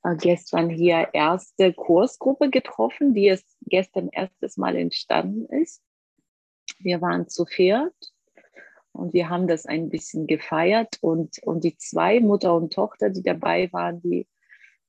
[0.04, 5.84] äh, gestern hier erste Kursgruppe getroffen, die es gestern erstes Mal entstanden ist.
[6.80, 7.94] Wir waren zu viert
[8.94, 13.23] und wir haben das ein bisschen gefeiert und, und die zwei, Mutter und Tochter, die
[13.23, 14.25] dabei waren, die,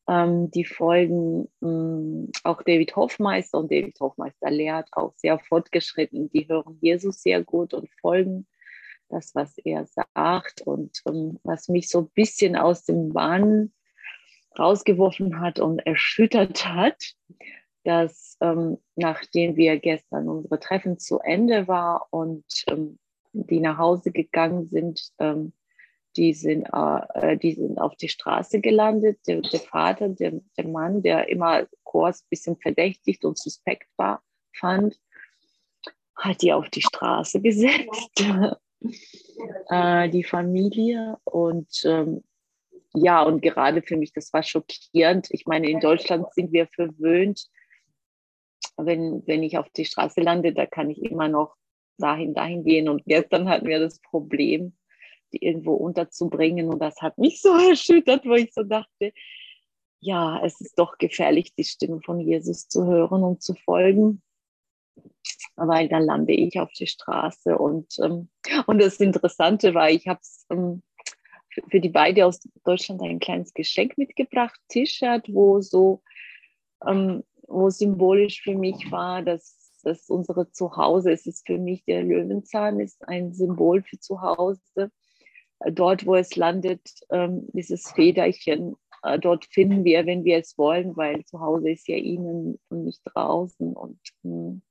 [0.08, 6.30] ähm, die folgen ähm, auch David Hofmeister und David Hofmeister lehrt auch sehr fortgeschritten.
[6.30, 8.46] Die hören Jesus sehr gut und folgen
[9.08, 10.62] das, was er sagt.
[10.62, 13.72] Und ähm, was mich so ein bisschen aus dem Bahn
[14.58, 17.14] rausgeworfen hat und erschüttert hat,
[17.84, 22.98] dass ähm, nachdem wir gestern unsere Treffen zu Ende war und ähm,
[23.32, 25.52] die nach Hause gegangen sind, ähm,
[26.16, 29.18] die, sind äh, die sind auf die Straße gelandet.
[29.26, 34.22] Der, der Vater, der, der Mann, der immer Kurs ein bisschen verdächtigt und suspekt war,
[34.54, 34.98] fand,
[36.16, 38.24] hat die auf die Straße gesetzt,
[39.68, 41.18] äh, die Familie.
[41.24, 42.24] Und ähm,
[42.94, 45.28] ja, und gerade für mich, das war schockierend.
[45.30, 47.46] Ich meine, in Deutschland sind wir verwöhnt,
[48.76, 51.56] wenn, wenn ich auf die Straße lande, da kann ich immer noch
[51.98, 52.88] dahin, dahin gehen.
[52.88, 54.75] Und gestern hatten wir das Problem,
[55.32, 56.68] die irgendwo unterzubringen.
[56.68, 59.12] Und das hat mich so erschüttert, wo ich so dachte,
[60.00, 64.22] ja, es ist doch gefährlich, die Stimme von Jesus zu hören und zu folgen.
[65.56, 67.56] Weil dann lande ich auf die Straße.
[67.56, 68.28] Und, ähm,
[68.66, 70.20] und das Interessante war, ich habe
[70.50, 70.82] ähm,
[71.70, 76.02] für die beiden aus Deutschland ein kleines Geschenk mitgebracht, T-Shirt, wo so,
[76.86, 82.02] ähm, wo symbolisch für mich war, dass, dass unsere Zuhause, es ist für mich der
[82.02, 84.90] Löwenzahn, ist ein Symbol für Zuhause.
[85.64, 90.96] Dort, wo es landet, ähm, dieses Federchen, äh, dort finden wir, wenn wir es wollen,
[90.96, 93.72] weil zu Hause ist ja innen und nicht draußen.
[93.72, 94.62] Und hm,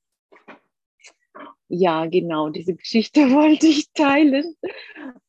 [1.68, 4.56] ja, genau, diese Geschichte wollte ich teilen,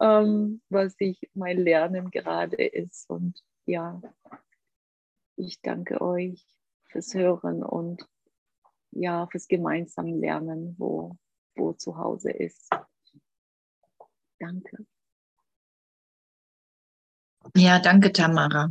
[0.00, 3.09] ähm, was ich mein Lernen gerade ist.
[3.09, 4.00] Und ja,
[5.36, 6.44] ich danke euch
[6.90, 8.07] fürs Hören und
[8.90, 11.16] ja, fürs gemeinsame Lernen, wo,
[11.54, 12.70] wo zu Hause ist.
[14.38, 14.86] Danke.
[17.55, 18.70] Ja, danke, Tamara.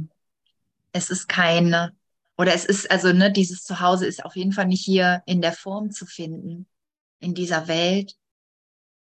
[0.92, 1.96] Es ist keine,
[2.38, 5.54] oder es ist, also, ne, dieses Zuhause ist auf jeden Fall nicht hier in der
[5.54, 6.68] Form zu finden
[7.20, 8.16] in dieser Welt,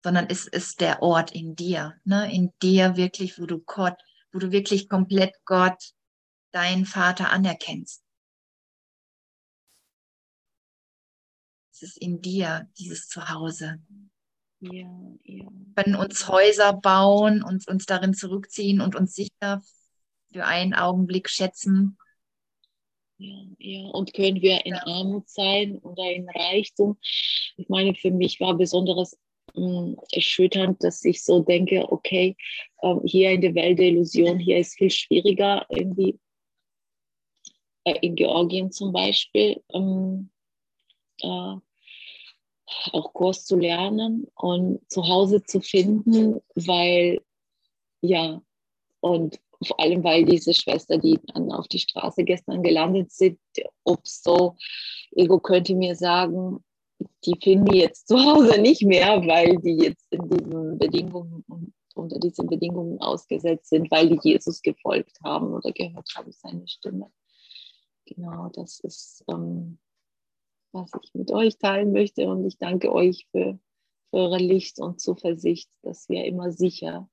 [0.03, 2.31] sondern es ist der Ort in dir, ne?
[2.33, 3.97] in dir wirklich, wo du Gott,
[4.31, 5.93] wo du wirklich komplett Gott,
[6.51, 8.03] deinen Vater anerkennst.
[11.73, 13.79] Es ist in dir, dieses Zuhause.
[14.59, 14.87] Ja, ja.
[15.23, 19.61] Wir können uns Häuser bauen und uns darin zurückziehen und uns sicher
[20.31, 21.97] für einen Augenblick schätzen.
[23.19, 26.97] Ja, ja, und können wir in Armut sein oder in Reichtum?
[27.55, 29.17] Ich meine, für mich war besonders
[29.55, 32.35] äh, erschütternd, dass ich so denke, okay,
[32.81, 36.19] äh, hier in der Welt der Illusion, hier ist viel schwieriger, irgendwie
[37.85, 40.29] äh, in Georgien zum Beispiel, ähm,
[41.21, 41.55] äh,
[42.91, 47.21] auch Kurs zu lernen und zu Hause zu finden, weil
[48.01, 48.41] ja,
[48.99, 53.39] und vor allem, weil diese Schwester, die dann auf die Straße gestern gelandet sind,
[53.83, 54.55] ob so,
[55.15, 56.63] Ego könnte mir sagen,
[57.25, 62.47] die finden jetzt zu Hause nicht mehr, weil die jetzt in diesen Bedingungen unter diesen
[62.47, 67.11] Bedingungen ausgesetzt sind, weil die Jesus gefolgt haben oder gehört haben seine Stimme.
[68.05, 69.79] Genau, das ist, ähm,
[70.77, 73.59] was ich mit euch teilen möchte und ich danke euch für,
[74.09, 77.09] für eure Licht und Zuversicht, dass wir immer sicher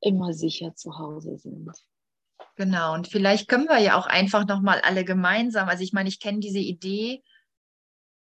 [0.00, 1.70] immer sicher zu Hause sind.
[2.56, 6.20] Genau, und vielleicht können wir ja auch einfach nochmal alle gemeinsam, also ich meine, ich
[6.20, 7.22] kenne diese Idee,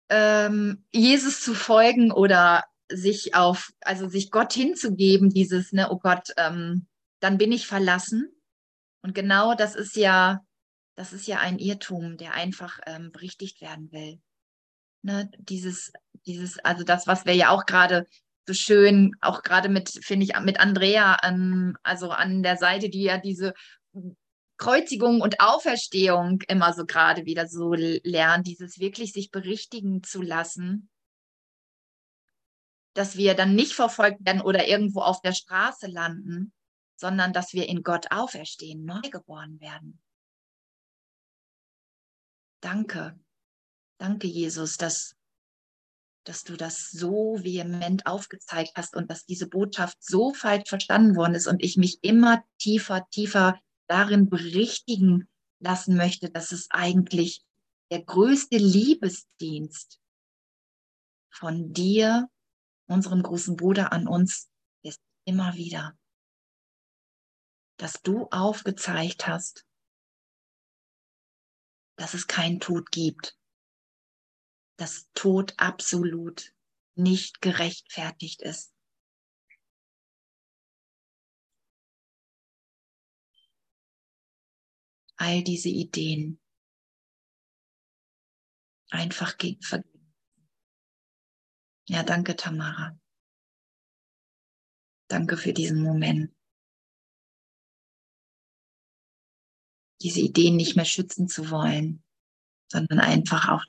[0.09, 6.33] ähm, Jesus zu folgen oder sich auf, also sich Gott hinzugeben, dieses, ne, oh Gott,
[6.37, 6.87] ähm,
[7.19, 8.29] dann bin ich verlassen.
[9.01, 10.43] Und genau das ist ja,
[10.99, 14.19] das ist ja ein Irrtum, der einfach ähm, berichtigt werden will.
[15.01, 15.93] Ne, dieses,
[16.25, 18.05] dieses, also das, was wir ja auch gerade
[18.45, 23.03] so schön, auch gerade mit, finde ich, mit Andrea, an, also an der Seite, die
[23.03, 23.53] ja diese
[24.57, 30.89] Kreuzigung und Auferstehung immer so gerade wieder so lernt, dieses wirklich sich berichtigen zu lassen,
[32.93, 36.51] dass wir dann nicht verfolgt werden oder irgendwo auf der Straße landen,
[36.97, 40.01] sondern dass wir in Gott auferstehen, neu geboren werden.
[42.61, 43.19] Danke.
[43.97, 45.15] Danke, Jesus, dass
[46.29, 51.33] dass du das so vehement aufgezeigt hast und dass diese Botschaft so falsch verstanden worden
[51.33, 55.27] ist und ich mich immer tiefer, tiefer darin berichtigen
[55.59, 57.43] lassen möchte, dass es eigentlich
[57.89, 59.99] der größte Liebesdienst
[61.31, 62.29] von dir,
[62.87, 64.49] unserem großen Bruder an uns,
[64.83, 65.97] ist immer wieder,
[67.77, 69.65] dass du aufgezeigt hast,
[71.99, 73.37] dass es keinen Tod gibt,
[74.77, 76.55] dass Tod absolut
[76.95, 78.73] nicht gerechtfertigt ist.
[85.17, 86.39] All diese Ideen
[88.89, 89.83] einfach vergeben.
[91.89, 92.97] Ja, danke, Tamara.
[95.09, 96.33] Danke für diesen Moment.
[100.01, 102.03] Diese Ideen nicht mehr schützen zu wollen,
[102.71, 103.65] sondern einfach auch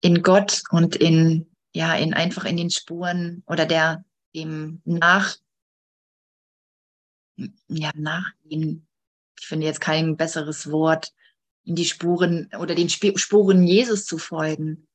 [0.00, 4.04] in Gott und in, ja, in einfach in den Spuren oder der,
[4.34, 5.36] dem nach,
[7.68, 8.86] ja, nachgehen.
[9.38, 11.12] Ich finde jetzt kein besseres Wort,
[11.64, 14.88] in die Spuren oder den Spuren Jesus zu folgen.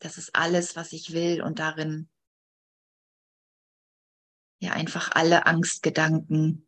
[0.00, 2.08] Das ist alles, was ich will und darin,
[4.64, 6.66] ja einfach alle Angstgedanken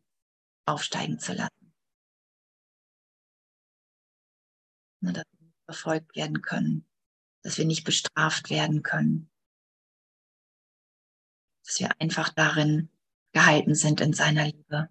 [0.65, 1.73] aufsteigen zu lassen.
[5.01, 6.85] Ne, dass wir nicht verfolgt werden können,
[7.43, 9.29] dass wir nicht bestraft werden können,
[11.65, 12.89] dass wir einfach darin
[13.33, 14.89] gehalten sind in seiner Liebe.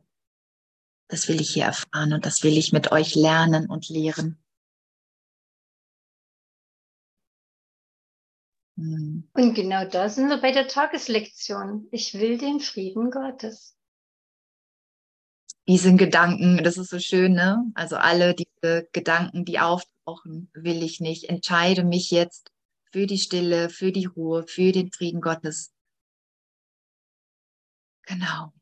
[1.09, 4.43] Das will ich hier erfahren und das will ich mit euch lernen und lehren.
[8.77, 9.29] Hm.
[9.33, 11.89] Und genau da sind wir bei der Tageslektion.
[11.91, 13.75] Ich will den Frieden Gottes.
[15.69, 17.65] Diesen Gedanken, das ist so schön, ne?
[17.75, 21.25] Also alle diese Gedanken, die auftauchen, will ich nicht.
[21.25, 22.53] Entscheide mich jetzt
[22.93, 25.73] für die Stille, für die Ruhe, für den Frieden Gottes.
[28.07, 28.53] Genau.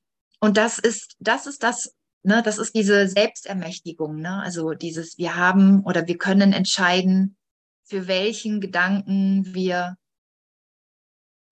[0.41, 4.43] Und das ist, das ist das, ne, das ist diese Selbstermächtigung, ne?
[4.43, 7.37] Also dieses, wir haben oder wir können entscheiden,
[7.85, 9.99] für welchen Gedanken wir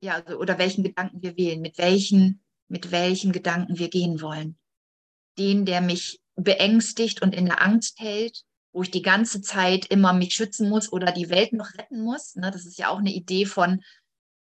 [0.03, 4.59] ja, also, oder welchen Gedanken wir wählen, mit welchen, mit welchen Gedanken wir gehen wollen.
[5.39, 8.43] Den, der mich beängstigt und in der Angst hält,
[8.73, 12.35] wo ich die ganze Zeit immer mich schützen muss oder die Welt noch retten muss.
[12.35, 12.51] Ne?
[12.51, 13.83] Das ist ja auch eine Idee von,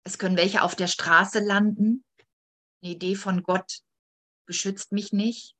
[0.04, 2.04] es können welche auf der Straße landen.
[2.82, 3.80] Eine Idee von Gott
[4.46, 5.54] beschützt mich nicht.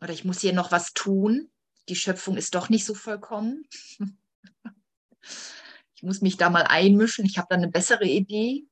[0.00, 1.50] Oder ich muss hier noch was tun.
[1.88, 3.66] Die Schöpfung ist doch nicht so vollkommen.
[6.02, 8.66] ich muss mich da mal einmischen, ich habe da eine bessere Idee.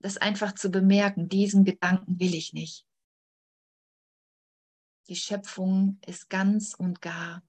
[0.00, 2.86] Das einfach zu bemerken, diesen Gedanken will ich nicht.
[5.08, 7.42] Die Schöpfung ist ganz und gar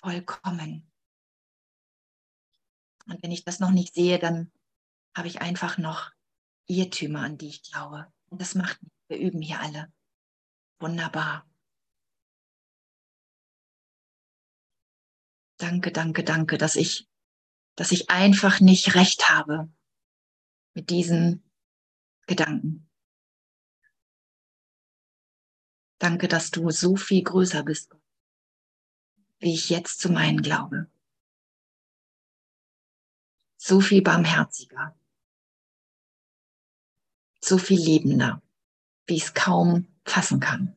[0.00, 0.90] vollkommen.
[3.06, 4.50] Und wenn ich das noch nicht sehe, dann
[5.14, 6.12] habe ich einfach noch
[6.66, 8.10] Irrtümer, an die ich glaube.
[8.30, 8.80] Und das macht.
[9.08, 9.92] Wir üben hier alle.
[10.78, 11.46] Wunderbar.
[15.58, 17.08] Danke, danke, danke, dass ich,
[17.76, 19.72] dass ich einfach nicht recht habe
[20.74, 21.42] mit diesen
[22.26, 22.88] Gedanken.
[25.98, 27.96] Danke, dass du so viel größer bist,
[29.38, 30.90] wie ich jetzt zu meinen glaube.
[33.56, 34.94] So viel barmherziger.
[37.42, 38.42] So viel lebender,
[39.06, 40.75] wie ich es kaum fassen kann.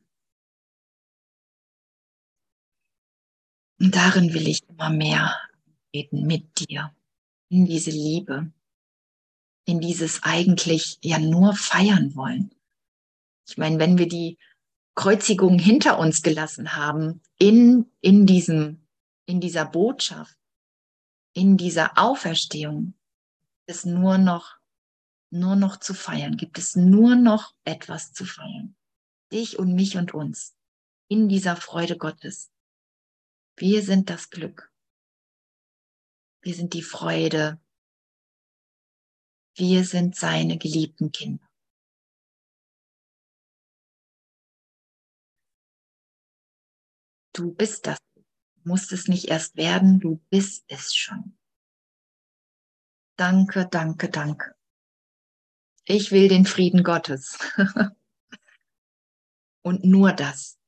[3.80, 5.40] Und darin will ich immer mehr
[5.90, 6.94] beten mit dir,
[7.48, 8.52] in diese Liebe,
[9.64, 12.54] in dieses eigentlich ja nur feiern wollen.
[13.48, 14.38] Ich meine, wenn wir die
[14.94, 18.86] Kreuzigung hinter uns gelassen haben, in, in diesem,
[19.24, 20.36] in dieser Botschaft,
[21.32, 22.94] in dieser Auferstehung,
[23.66, 24.58] ist nur noch,
[25.30, 28.76] nur noch zu feiern, gibt es nur noch etwas zu feiern.
[29.32, 30.54] Dich und mich und uns
[31.08, 32.49] in dieser Freude Gottes.
[33.60, 34.72] Wir sind das Glück.
[36.40, 37.60] Wir sind die Freude.
[39.54, 41.46] Wir sind seine geliebten Kinder.
[47.34, 47.98] Du bist das.
[48.14, 48.22] Du
[48.64, 51.38] musst es nicht erst werden, du bist es schon.
[53.16, 54.56] Danke, danke, danke.
[55.84, 57.38] Ich will den Frieden Gottes.
[59.62, 60.58] Und nur das.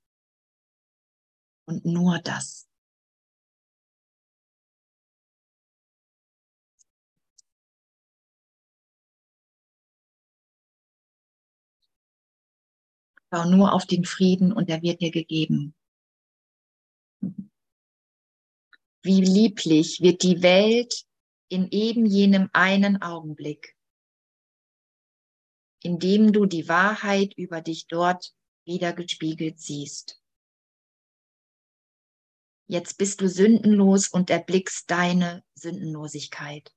[1.64, 2.68] Und nur das.
[13.32, 15.74] Schau nur auf den Frieden und er wird dir gegeben.
[19.02, 21.06] Wie lieblich wird die Welt
[21.48, 23.74] in eben jenem einen Augenblick,
[25.82, 28.34] in dem du die Wahrheit über dich dort
[28.66, 30.20] wieder gespiegelt siehst.
[32.66, 36.74] Jetzt bist du sündenlos und erblickst deine Sündenlosigkeit.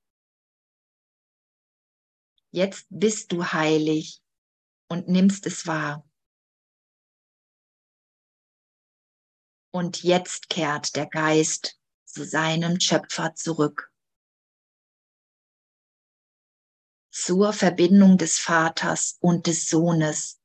[2.50, 4.22] Jetzt bist du heilig
[4.88, 6.06] und nimmst es wahr.
[9.76, 13.92] Und jetzt kehrt der Geist zu seinem Schöpfer zurück.
[17.10, 20.40] Zur Verbindung des Vaters und des Sohnes.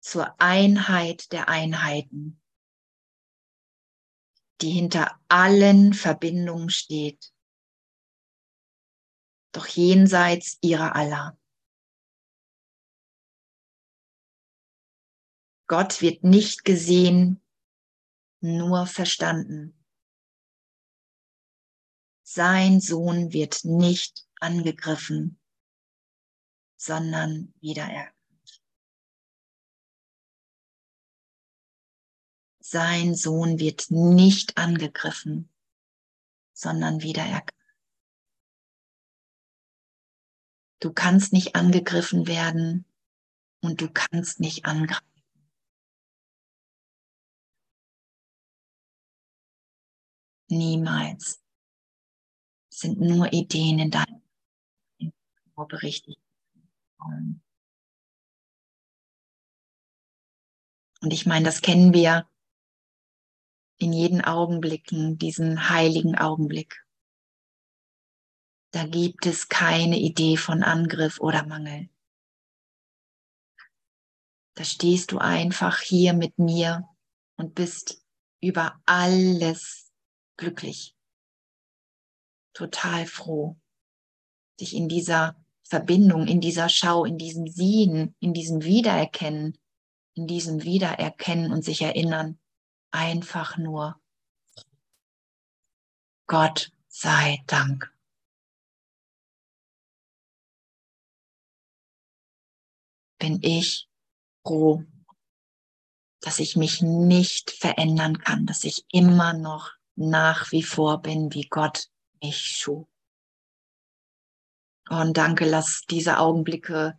[0.00, 2.40] Zur Einheit der Einheiten,
[4.60, 7.34] die hinter allen Verbindungen steht,
[9.50, 11.36] doch jenseits ihrer aller.
[15.68, 17.42] Gott wird nicht gesehen,
[18.40, 19.78] nur verstanden.
[22.22, 25.38] Sein Sohn wird nicht angegriffen,
[26.76, 28.14] sondern wiedererkannt.
[32.60, 35.50] Sein Sohn wird nicht angegriffen,
[36.54, 37.52] sondern wiedererkannt.
[40.80, 42.86] Du kannst nicht angegriffen werden
[43.60, 45.17] und du kannst nicht angreifen.
[50.48, 51.42] Niemals.
[52.70, 54.22] Es sind nur Ideen in deinem
[55.66, 56.20] berichtigt.
[61.00, 62.28] Und ich meine, das kennen wir
[63.78, 66.84] in jeden Augenblicken, diesen heiligen Augenblick.
[68.72, 71.88] Da gibt es keine Idee von Angriff oder Mangel.
[74.54, 76.88] Da stehst du einfach hier mit mir
[77.36, 78.04] und bist
[78.40, 79.87] über alles
[80.38, 80.96] glücklich,
[82.54, 83.56] total froh,
[84.58, 89.58] dich in dieser Verbindung, in dieser Schau, in diesem Sehen, in diesem Wiedererkennen,
[90.14, 92.38] in diesem Wiedererkennen und sich erinnern,
[92.90, 94.00] einfach nur
[96.26, 97.92] Gott sei Dank.
[103.18, 103.88] Bin ich
[104.42, 104.84] froh,
[106.20, 111.48] dass ich mich nicht verändern kann, dass ich immer noch nach wie vor bin, wie
[111.48, 111.88] Gott
[112.22, 112.86] mich schuf.
[114.88, 116.98] Und danke, lass diese Augenblicke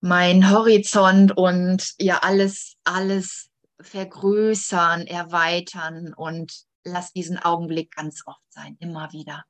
[0.00, 3.50] mein Horizont und ja alles, alles
[3.80, 9.44] vergrößern, erweitern und lass diesen Augenblick ganz oft sein, immer wieder.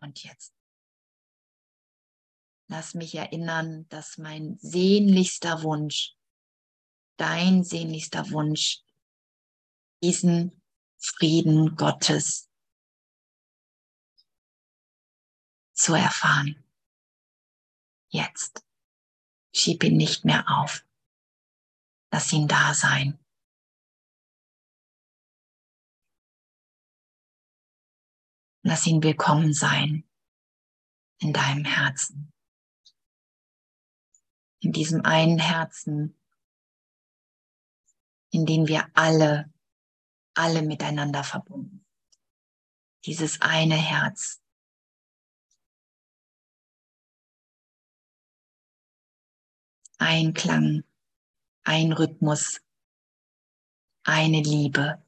[0.00, 0.54] Und jetzt.
[2.68, 6.14] Lass mich erinnern, dass mein sehnlichster Wunsch,
[7.16, 8.82] dein sehnlichster Wunsch,
[10.02, 10.62] diesen
[10.98, 12.50] Frieden Gottes
[15.72, 16.64] zu erfahren.
[18.08, 18.64] Jetzt.
[19.54, 20.86] Schieb ihn nicht mehr auf.
[22.10, 23.18] Lass ihn da sein.
[28.64, 30.08] Lass ihn willkommen sein
[31.18, 32.32] in deinem Herzen.
[34.60, 36.21] In diesem einen Herzen,
[38.32, 39.52] in dem wir alle,
[40.34, 41.84] alle miteinander verbunden.
[43.04, 44.42] Dieses eine Herz,
[49.98, 50.82] ein Klang,
[51.64, 52.60] ein Rhythmus,
[54.04, 55.04] eine Liebe.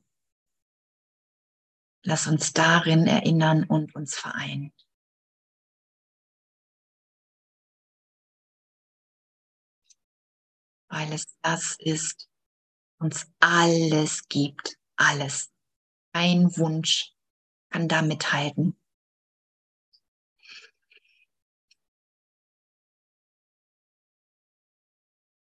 [2.02, 4.72] Lass uns darin erinnern und uns vereinen.
[10.88, 12.28] Weil es das ist,
[13.04, 15.52] uns alles gibt, alles.
[16.12, 17.12] Ein Wunsch
[17.70, 18.76] kann da mithalten.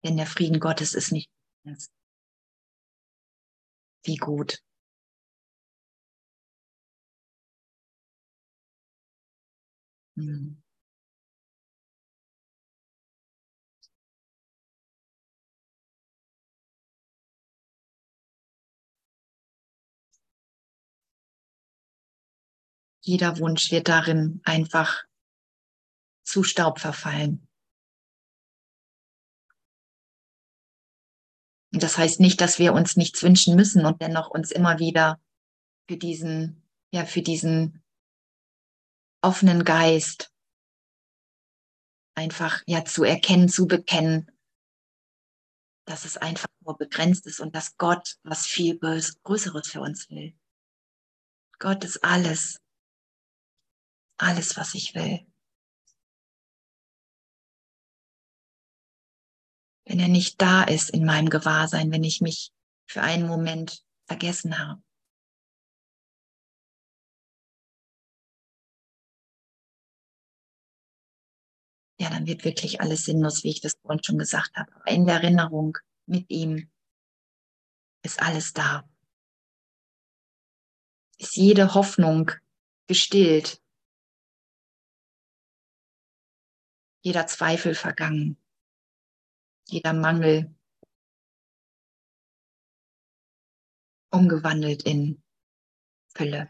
[0.04, 1.30] Denn der Frieden Gottes ist nicht
[4.04, 4.64] wie gut.
[10.16, 10.61] Hm.
[23.12, 25.04] Jeder Wunsch wird darin einfach
[26.24, 27.46] zu Staub verfallen.
[31.74, 35.22] Und das heißt nicht, dass wir uns nichts wünschen müssen und dennoch uns immer wieder
[35.90, 37.84] für diesen, ja, für diesen
[39.22, 40.34] offenen Geist
[42.16, 44.32] einfach, ja, zu erkennen, zu bekennen,
[45.84, 50.34] dass es einfach nur begrenzt ist und dass Gott was viel Größeres für uns will.
[51.60, 52.61] Gott ist alles.
[54.22, 55.26] Alles, was ich will.
[59.92, 62.54] wenn er nicht da ist in meinem Gewahrsein, wenn ich mich
[62.88, 64.82] für einen Moment vergessen habe.
[72.00, 74.74] Ja, dann wird wirklich alles sinnlos, wie ich das vorhin schon gesagt habe.
[74.76, 76.72] Aber in der Erinnerung mit ihm
[78.04, 78.90] ist alles da.
[81.18, 82.32] Ist jede Hoffnung
[82.88, 83.61] gestillt.
[87.04, 88.38] Jeder Zweifel vergangen
[89.72, 90.54] jeder Mangel
[94.12, 95.24] umgewandelt in
[96.14, 96.50] Fülle.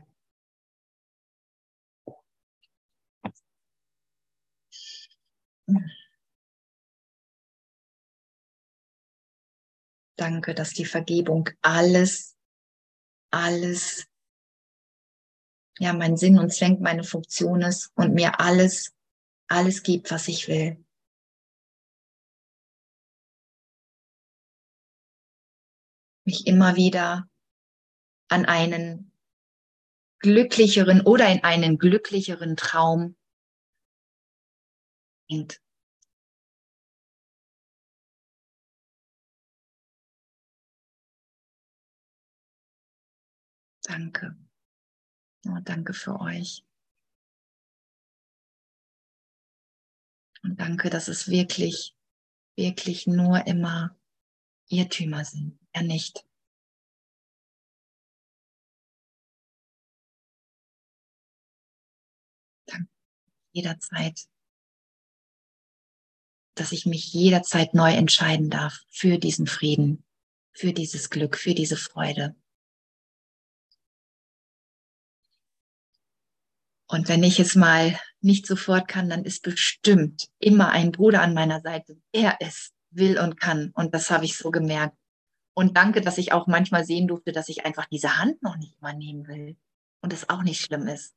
[10.15, 12.35] Danke, dass die Vergebung alles,
[13.31, 14.07] alles,
[15.79, 18.93] ja, mein Sinn und Zweck, meine Funktion ist und mir alles,
[19.51, 20.83] alles gibt, was ich will.
[26.25, 27.27] mich immer wieder
[28.29, 29.11] an einen
[30.19, 33.15] glücklicheren oder in einen glücklicheren Traum
[35.27, 35.61] bringt.
[43.83, 44.37] Danke.
[45.47, 46.63] Oh, danke für euch.
[50.43, 51.95] Und danke, dass es wirklich,
[52.55, 53.95] wirklich nur immer
[54.69, 56.25] Irrtümer sind, er nicht.
[62.65, 62.89] Danke
[63.51, 64.27] jederzeit,
[66.55, 70.03] dass ich mich jederzeit neu entscheiden darf für diesen Frieden,
[70.53, 72.35] für dieses Glück, für diese Freude.
[76.87, 81.33] Und wenn ich es mal nicht sofort kann, dann ist bestimmt immer ein Bruder an
[81.33, 83.71] meiner Seite, der es will und kann.
[83.73, 84.97] Und das habe ich so gemerkt.
[85.53, 88.81] Und danke, dass ich auch manchmal sehen durfte, dass ich einfach diese Hand noch nicht
[88.81, 89.57] mal nehmen will.
[90.01, 91.13] Und es auch nicht schlimm ist.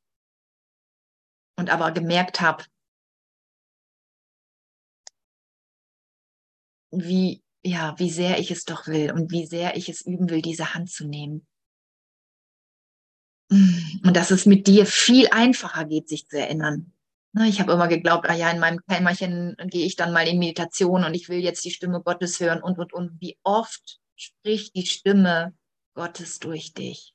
[1.57, 2.65] Und aber gemerkt habe,
[6.91, 10.43] wie, ja, wie sehr ich es doch will und wie sehr ich es üben will,
[10.43, 11.47] diese Hand zu nehmen.
[13.51, 16.94] Und dass es mit dir viel einfacher geht, sich zu erinnern.
[17.37, 20.39] Ne, ich habe immer geglaubt, ah ja, in meinem Kämmerchen gehe ich dann mal in
[20.39, 23.21] Meditation und ich will jetzt die Stimme Gottes hören und, und, und.
[23.21, 25.53] Wie oft spricht die Stimme
[25.95, 27.13] Gottes durch dich?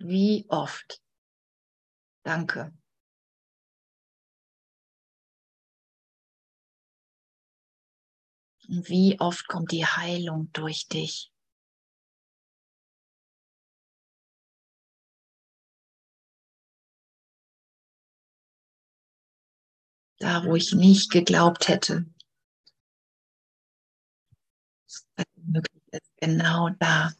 [0.00, 1.00] Wie oft?
[2.26, 2.72] Danke.
[8.68, 11.31] Und wie oft kommt die Heilung durch dich?
[20.22, 22.06] Da wo ich nicht geglaubt hätte,
[25.16, 26.12] dass möglich ist.
[26.18, 27.12] Genau da,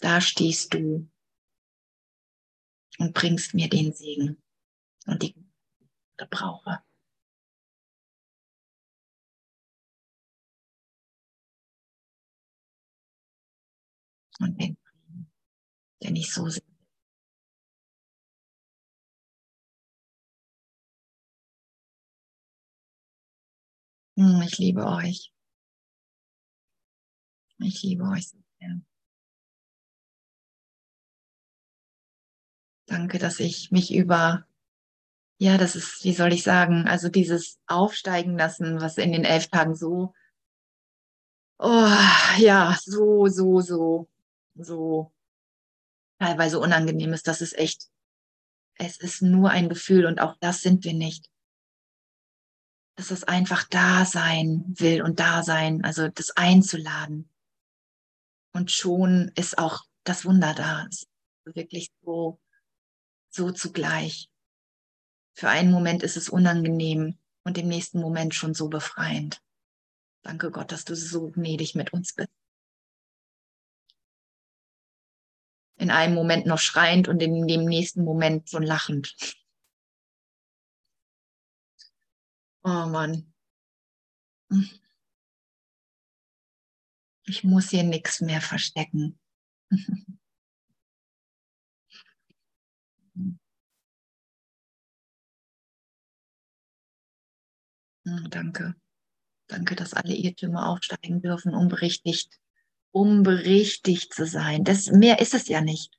[0.00, 1.08] da stehst du
[2.98, 4.42] und bringst mir den Segen
[5.06, 5.34] und die
[6.18, 6.84] ich.
[14.38, 15.32] Und den Frieden,
[16.02, 16.75] den ich so sehr
[24.16, 25.32] ich liebe euch.
[27.58, 28.80] Ich liebe euch so sehr.
[32.86, 34.46] Danke, dass ich mich über,
[35.38, 39.48] ja, das ist, wie soll ich sagen, also dieses Aufsteigen lassen, was in den elf
[39.48, 40.14] Tagen so,
[41.58, 41.96] oh,
[42.38, 44.08] ja, so, so, so,
[44.54, 45.12] so
[46.18, 47.26] teilweise unangenehm ist.
[47.26, 47.88] Das ist echt,
[48.74, 51.28] es ist nur ein Gefühl und auch das sind wir nicht
[52.96, 57.30] dass es einfach da sein will und da sein, also das einzuladen.
[58.52, 60.88] Und schon ist auch das Wunder da.
[61.44, 62.40] wirklich so,
[63.28, 64.28] so zugleich.
[65.34, 69.42] Für einen Moment ist es unangenehm und im nächsten Moment schon so befreiend.
[70.22, 72.30] Danke Gott, dass du so gnädig mit uns bist.
[75.78, 79.14] In einem Moment noch schreiend und in dem nächsten Moment so lachend.
[82.66, 83.24] Oh Mann.
[87.24, 89.18] Ich muss hier nichts mehr verstecken.
[98.04, 98.76] Hm, danke.
[99.48, 102.38] Danke, dass alle Irrtümer aufsteigen dürfen, um berichtigt,
[102.92, 104.62] um berichtigt zu sein.
[104.62, 105.95] Das, mehr ist es ja nicht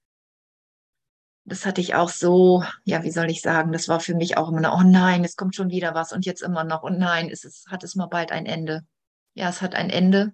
[1.48, 4.50] das hatte ich auch so, ja, wie soll ich sagen, das war für mich auch
[4.50, 7.46] immer, oh nein, es kommt schon wieder was und jetzt immer noch und nein, ist
[7.46, 8.86] es, hat es mal bald ein Ende.
[9.34, 10.34] Ja, es hat ein Ende,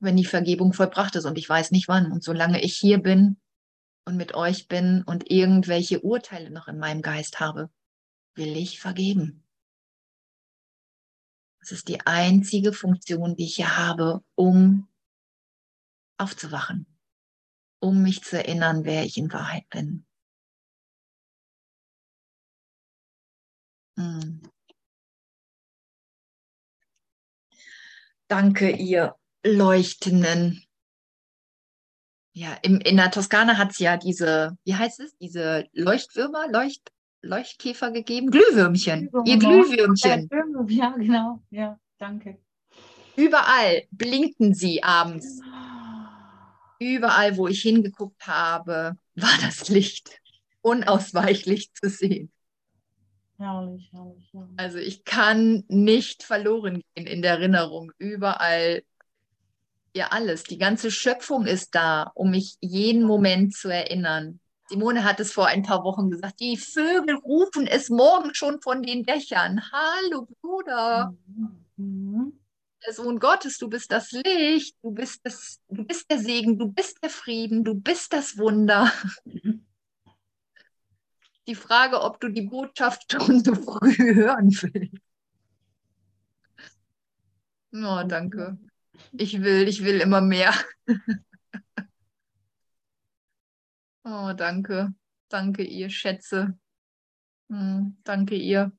[0.00, 2.10] wenn die Vergebung vollbracht ist und ich weiß nicht wann.
[2.10, 3.36] Und solange ich hier bin
[4.04, 7.70] und mit euch bin und irgendwelche Urteile noch in meinem Geist habe,
[8.34, 9.44] will ich vergeben.
[11.60, 14.88] Das ist die einzige Funktion, die ich hier habe, um
[16.16, 16.97] aufzuwachen
[17.80, 20.04] um mich zu erinnern, wer ich in Wahrheit bin.
[23.96, 24.42] Hm.
[28.28, 30.62] Danke, ihr Leuchtenden.
[32.32, 36.92] Ja, im, in der Toskana hat es ja diese, wie heißt es, diese Leuchtwürmer, Leucht,
[37.22, 38.30] Leuchtkäfer gegeben?
[38.30, 39.10] Glühwürmchen.
[39.10, 39.26] Glühwürmer.
[39.26, 40.28] Ihr Glühwürmchen.
[40.68, 41.42] Ja, genau.
[41.50, 42.38] Ja, danke.
[43.16, 45.40] Überall blinken sie abends.
[46.78, 50.20] Überall, wo ich hingeguckt habe, war das Licht
[50.62, 52.30] unausweichlich zu sehen.
[53.38, 54.50] Herrlich, herrlich, herrlich.
[54.56, 57.92] Also ich kann nicht verloren gehen in der Erinnerung.
[57.98, 58.82] Überall
[59.94, 60.44] Ja, alles.
[60.44, 64.40] Die ganze Schöpfung ist da, um mich jeden Moment zu erinnern.
[64.68, 68.82] Simone hat es vor ein paar Wochen gesagt, die Vögel rufen es morgen schon von
[68.82, 69.62] den Dächern.
[69.72, 71.14] Hallo Bruder.
[71.76, 72.37] Mhm.
[72.86, 76.72] Der Sohn Gottes, du bist das Licht, du bist, das, du bist der Segen, du
[76.72, 78.92] bist der Frieden, du bist das Wunder.
[81.46, 84.98] Die Frage, ob du die Botschaft schon so früh hören willst.
[87.72, 88.58] Oh, danke.
[89.12, 90.52] Ich will, ich will immer mehr.
[94.10, 94.94] Oh, danke.
[95.28, 96.58] Danke, ihr Schätze.
[97.50, 98.72] Hm, danke, ihr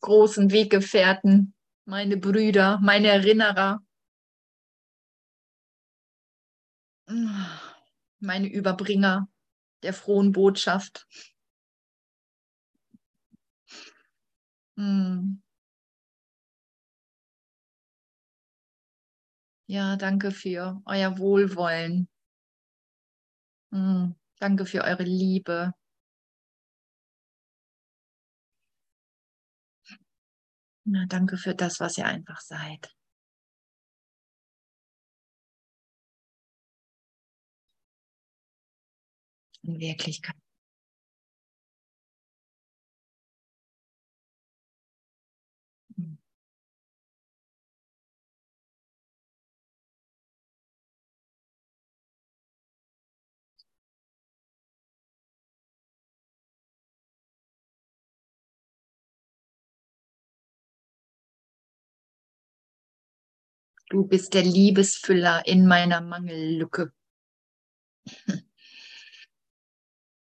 [0.00, 1.54] großen Weggefährten,
[1.90, 3.82] meine Brüder, meine Erinnerer.
[8.20, 9.28] Meine Überbringer
[9.82, 11.08] der frohen Botschaft.
[14.76, 15.40] Hm.
[19.66, 22.08] Ja, danke für euer Wohlwollen.
[23.72, 24.14] Hm.
[24.38, 25.72] Danke für eure Liebe.
[30.92, 32.92] Na, danke für das, was ihr einfach seid.
[39.62, 40.34] In Wirklichkeit.
[63.90, 66.92] Du bist der Liebesfüller in meiner Mangellücke.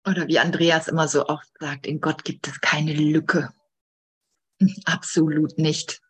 [0.06, 3.54] Oder wie Andreas immer so oft sagt, in Gott gibt es keine Lücke.
[4.86, 6.02] Absolut nicht.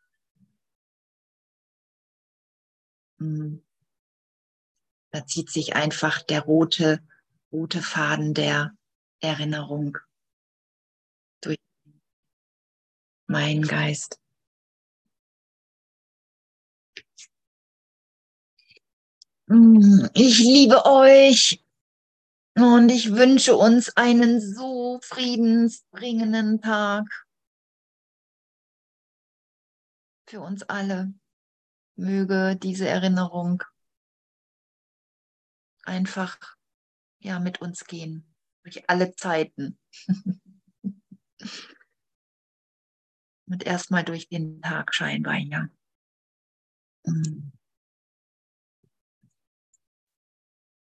[3.20, 3.62] Hm.
[5.12, 7.06] Da zieht sich einfach der rote,
[7.52, 8.74] rote Faden der
[9.20, 9.98] Erinnerung
[11.42, 11.60] durch
[13.28, 14.23] meinen Geist.
[19.48, 21.64] Ich liebe euch
[22.56, 27.06] und ich wünsche uns einen so friedensbringenden Tag
[30.28, 31.14] für uns alle.
[31.96, 33.64] Möge diese Erinnerung
[35.84, 36.40] einfach
[37.20, 38.34] ja mit uns gehen
[38.64, 39.78] durch alle Zeiten.
[43.46, 45.68] und erstmal durch den Tag scheinbar, ja.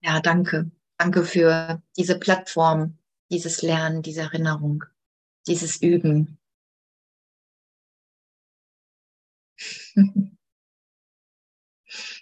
[0.02, 0.70] Ja, danke.
[0.98, 2.98] Danke für diese Plattform,
[3.30, 4.84] dieses Lernen, diese Erinnerung,
[5.46, 6.38] dieses Üben.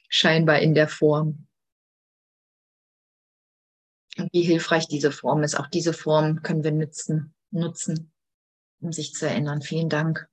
[0.09, 1.47] Scheinbar in der Form.
[4.19, 5.55] Und wie hilfreich diese Form ist.
[5.55, 8.13] Auch diese Form können wir nutzen, nutzen,
[8.81, 9.63] um sich zu erinnern.
[9.63, 10.29] Vielen Dank.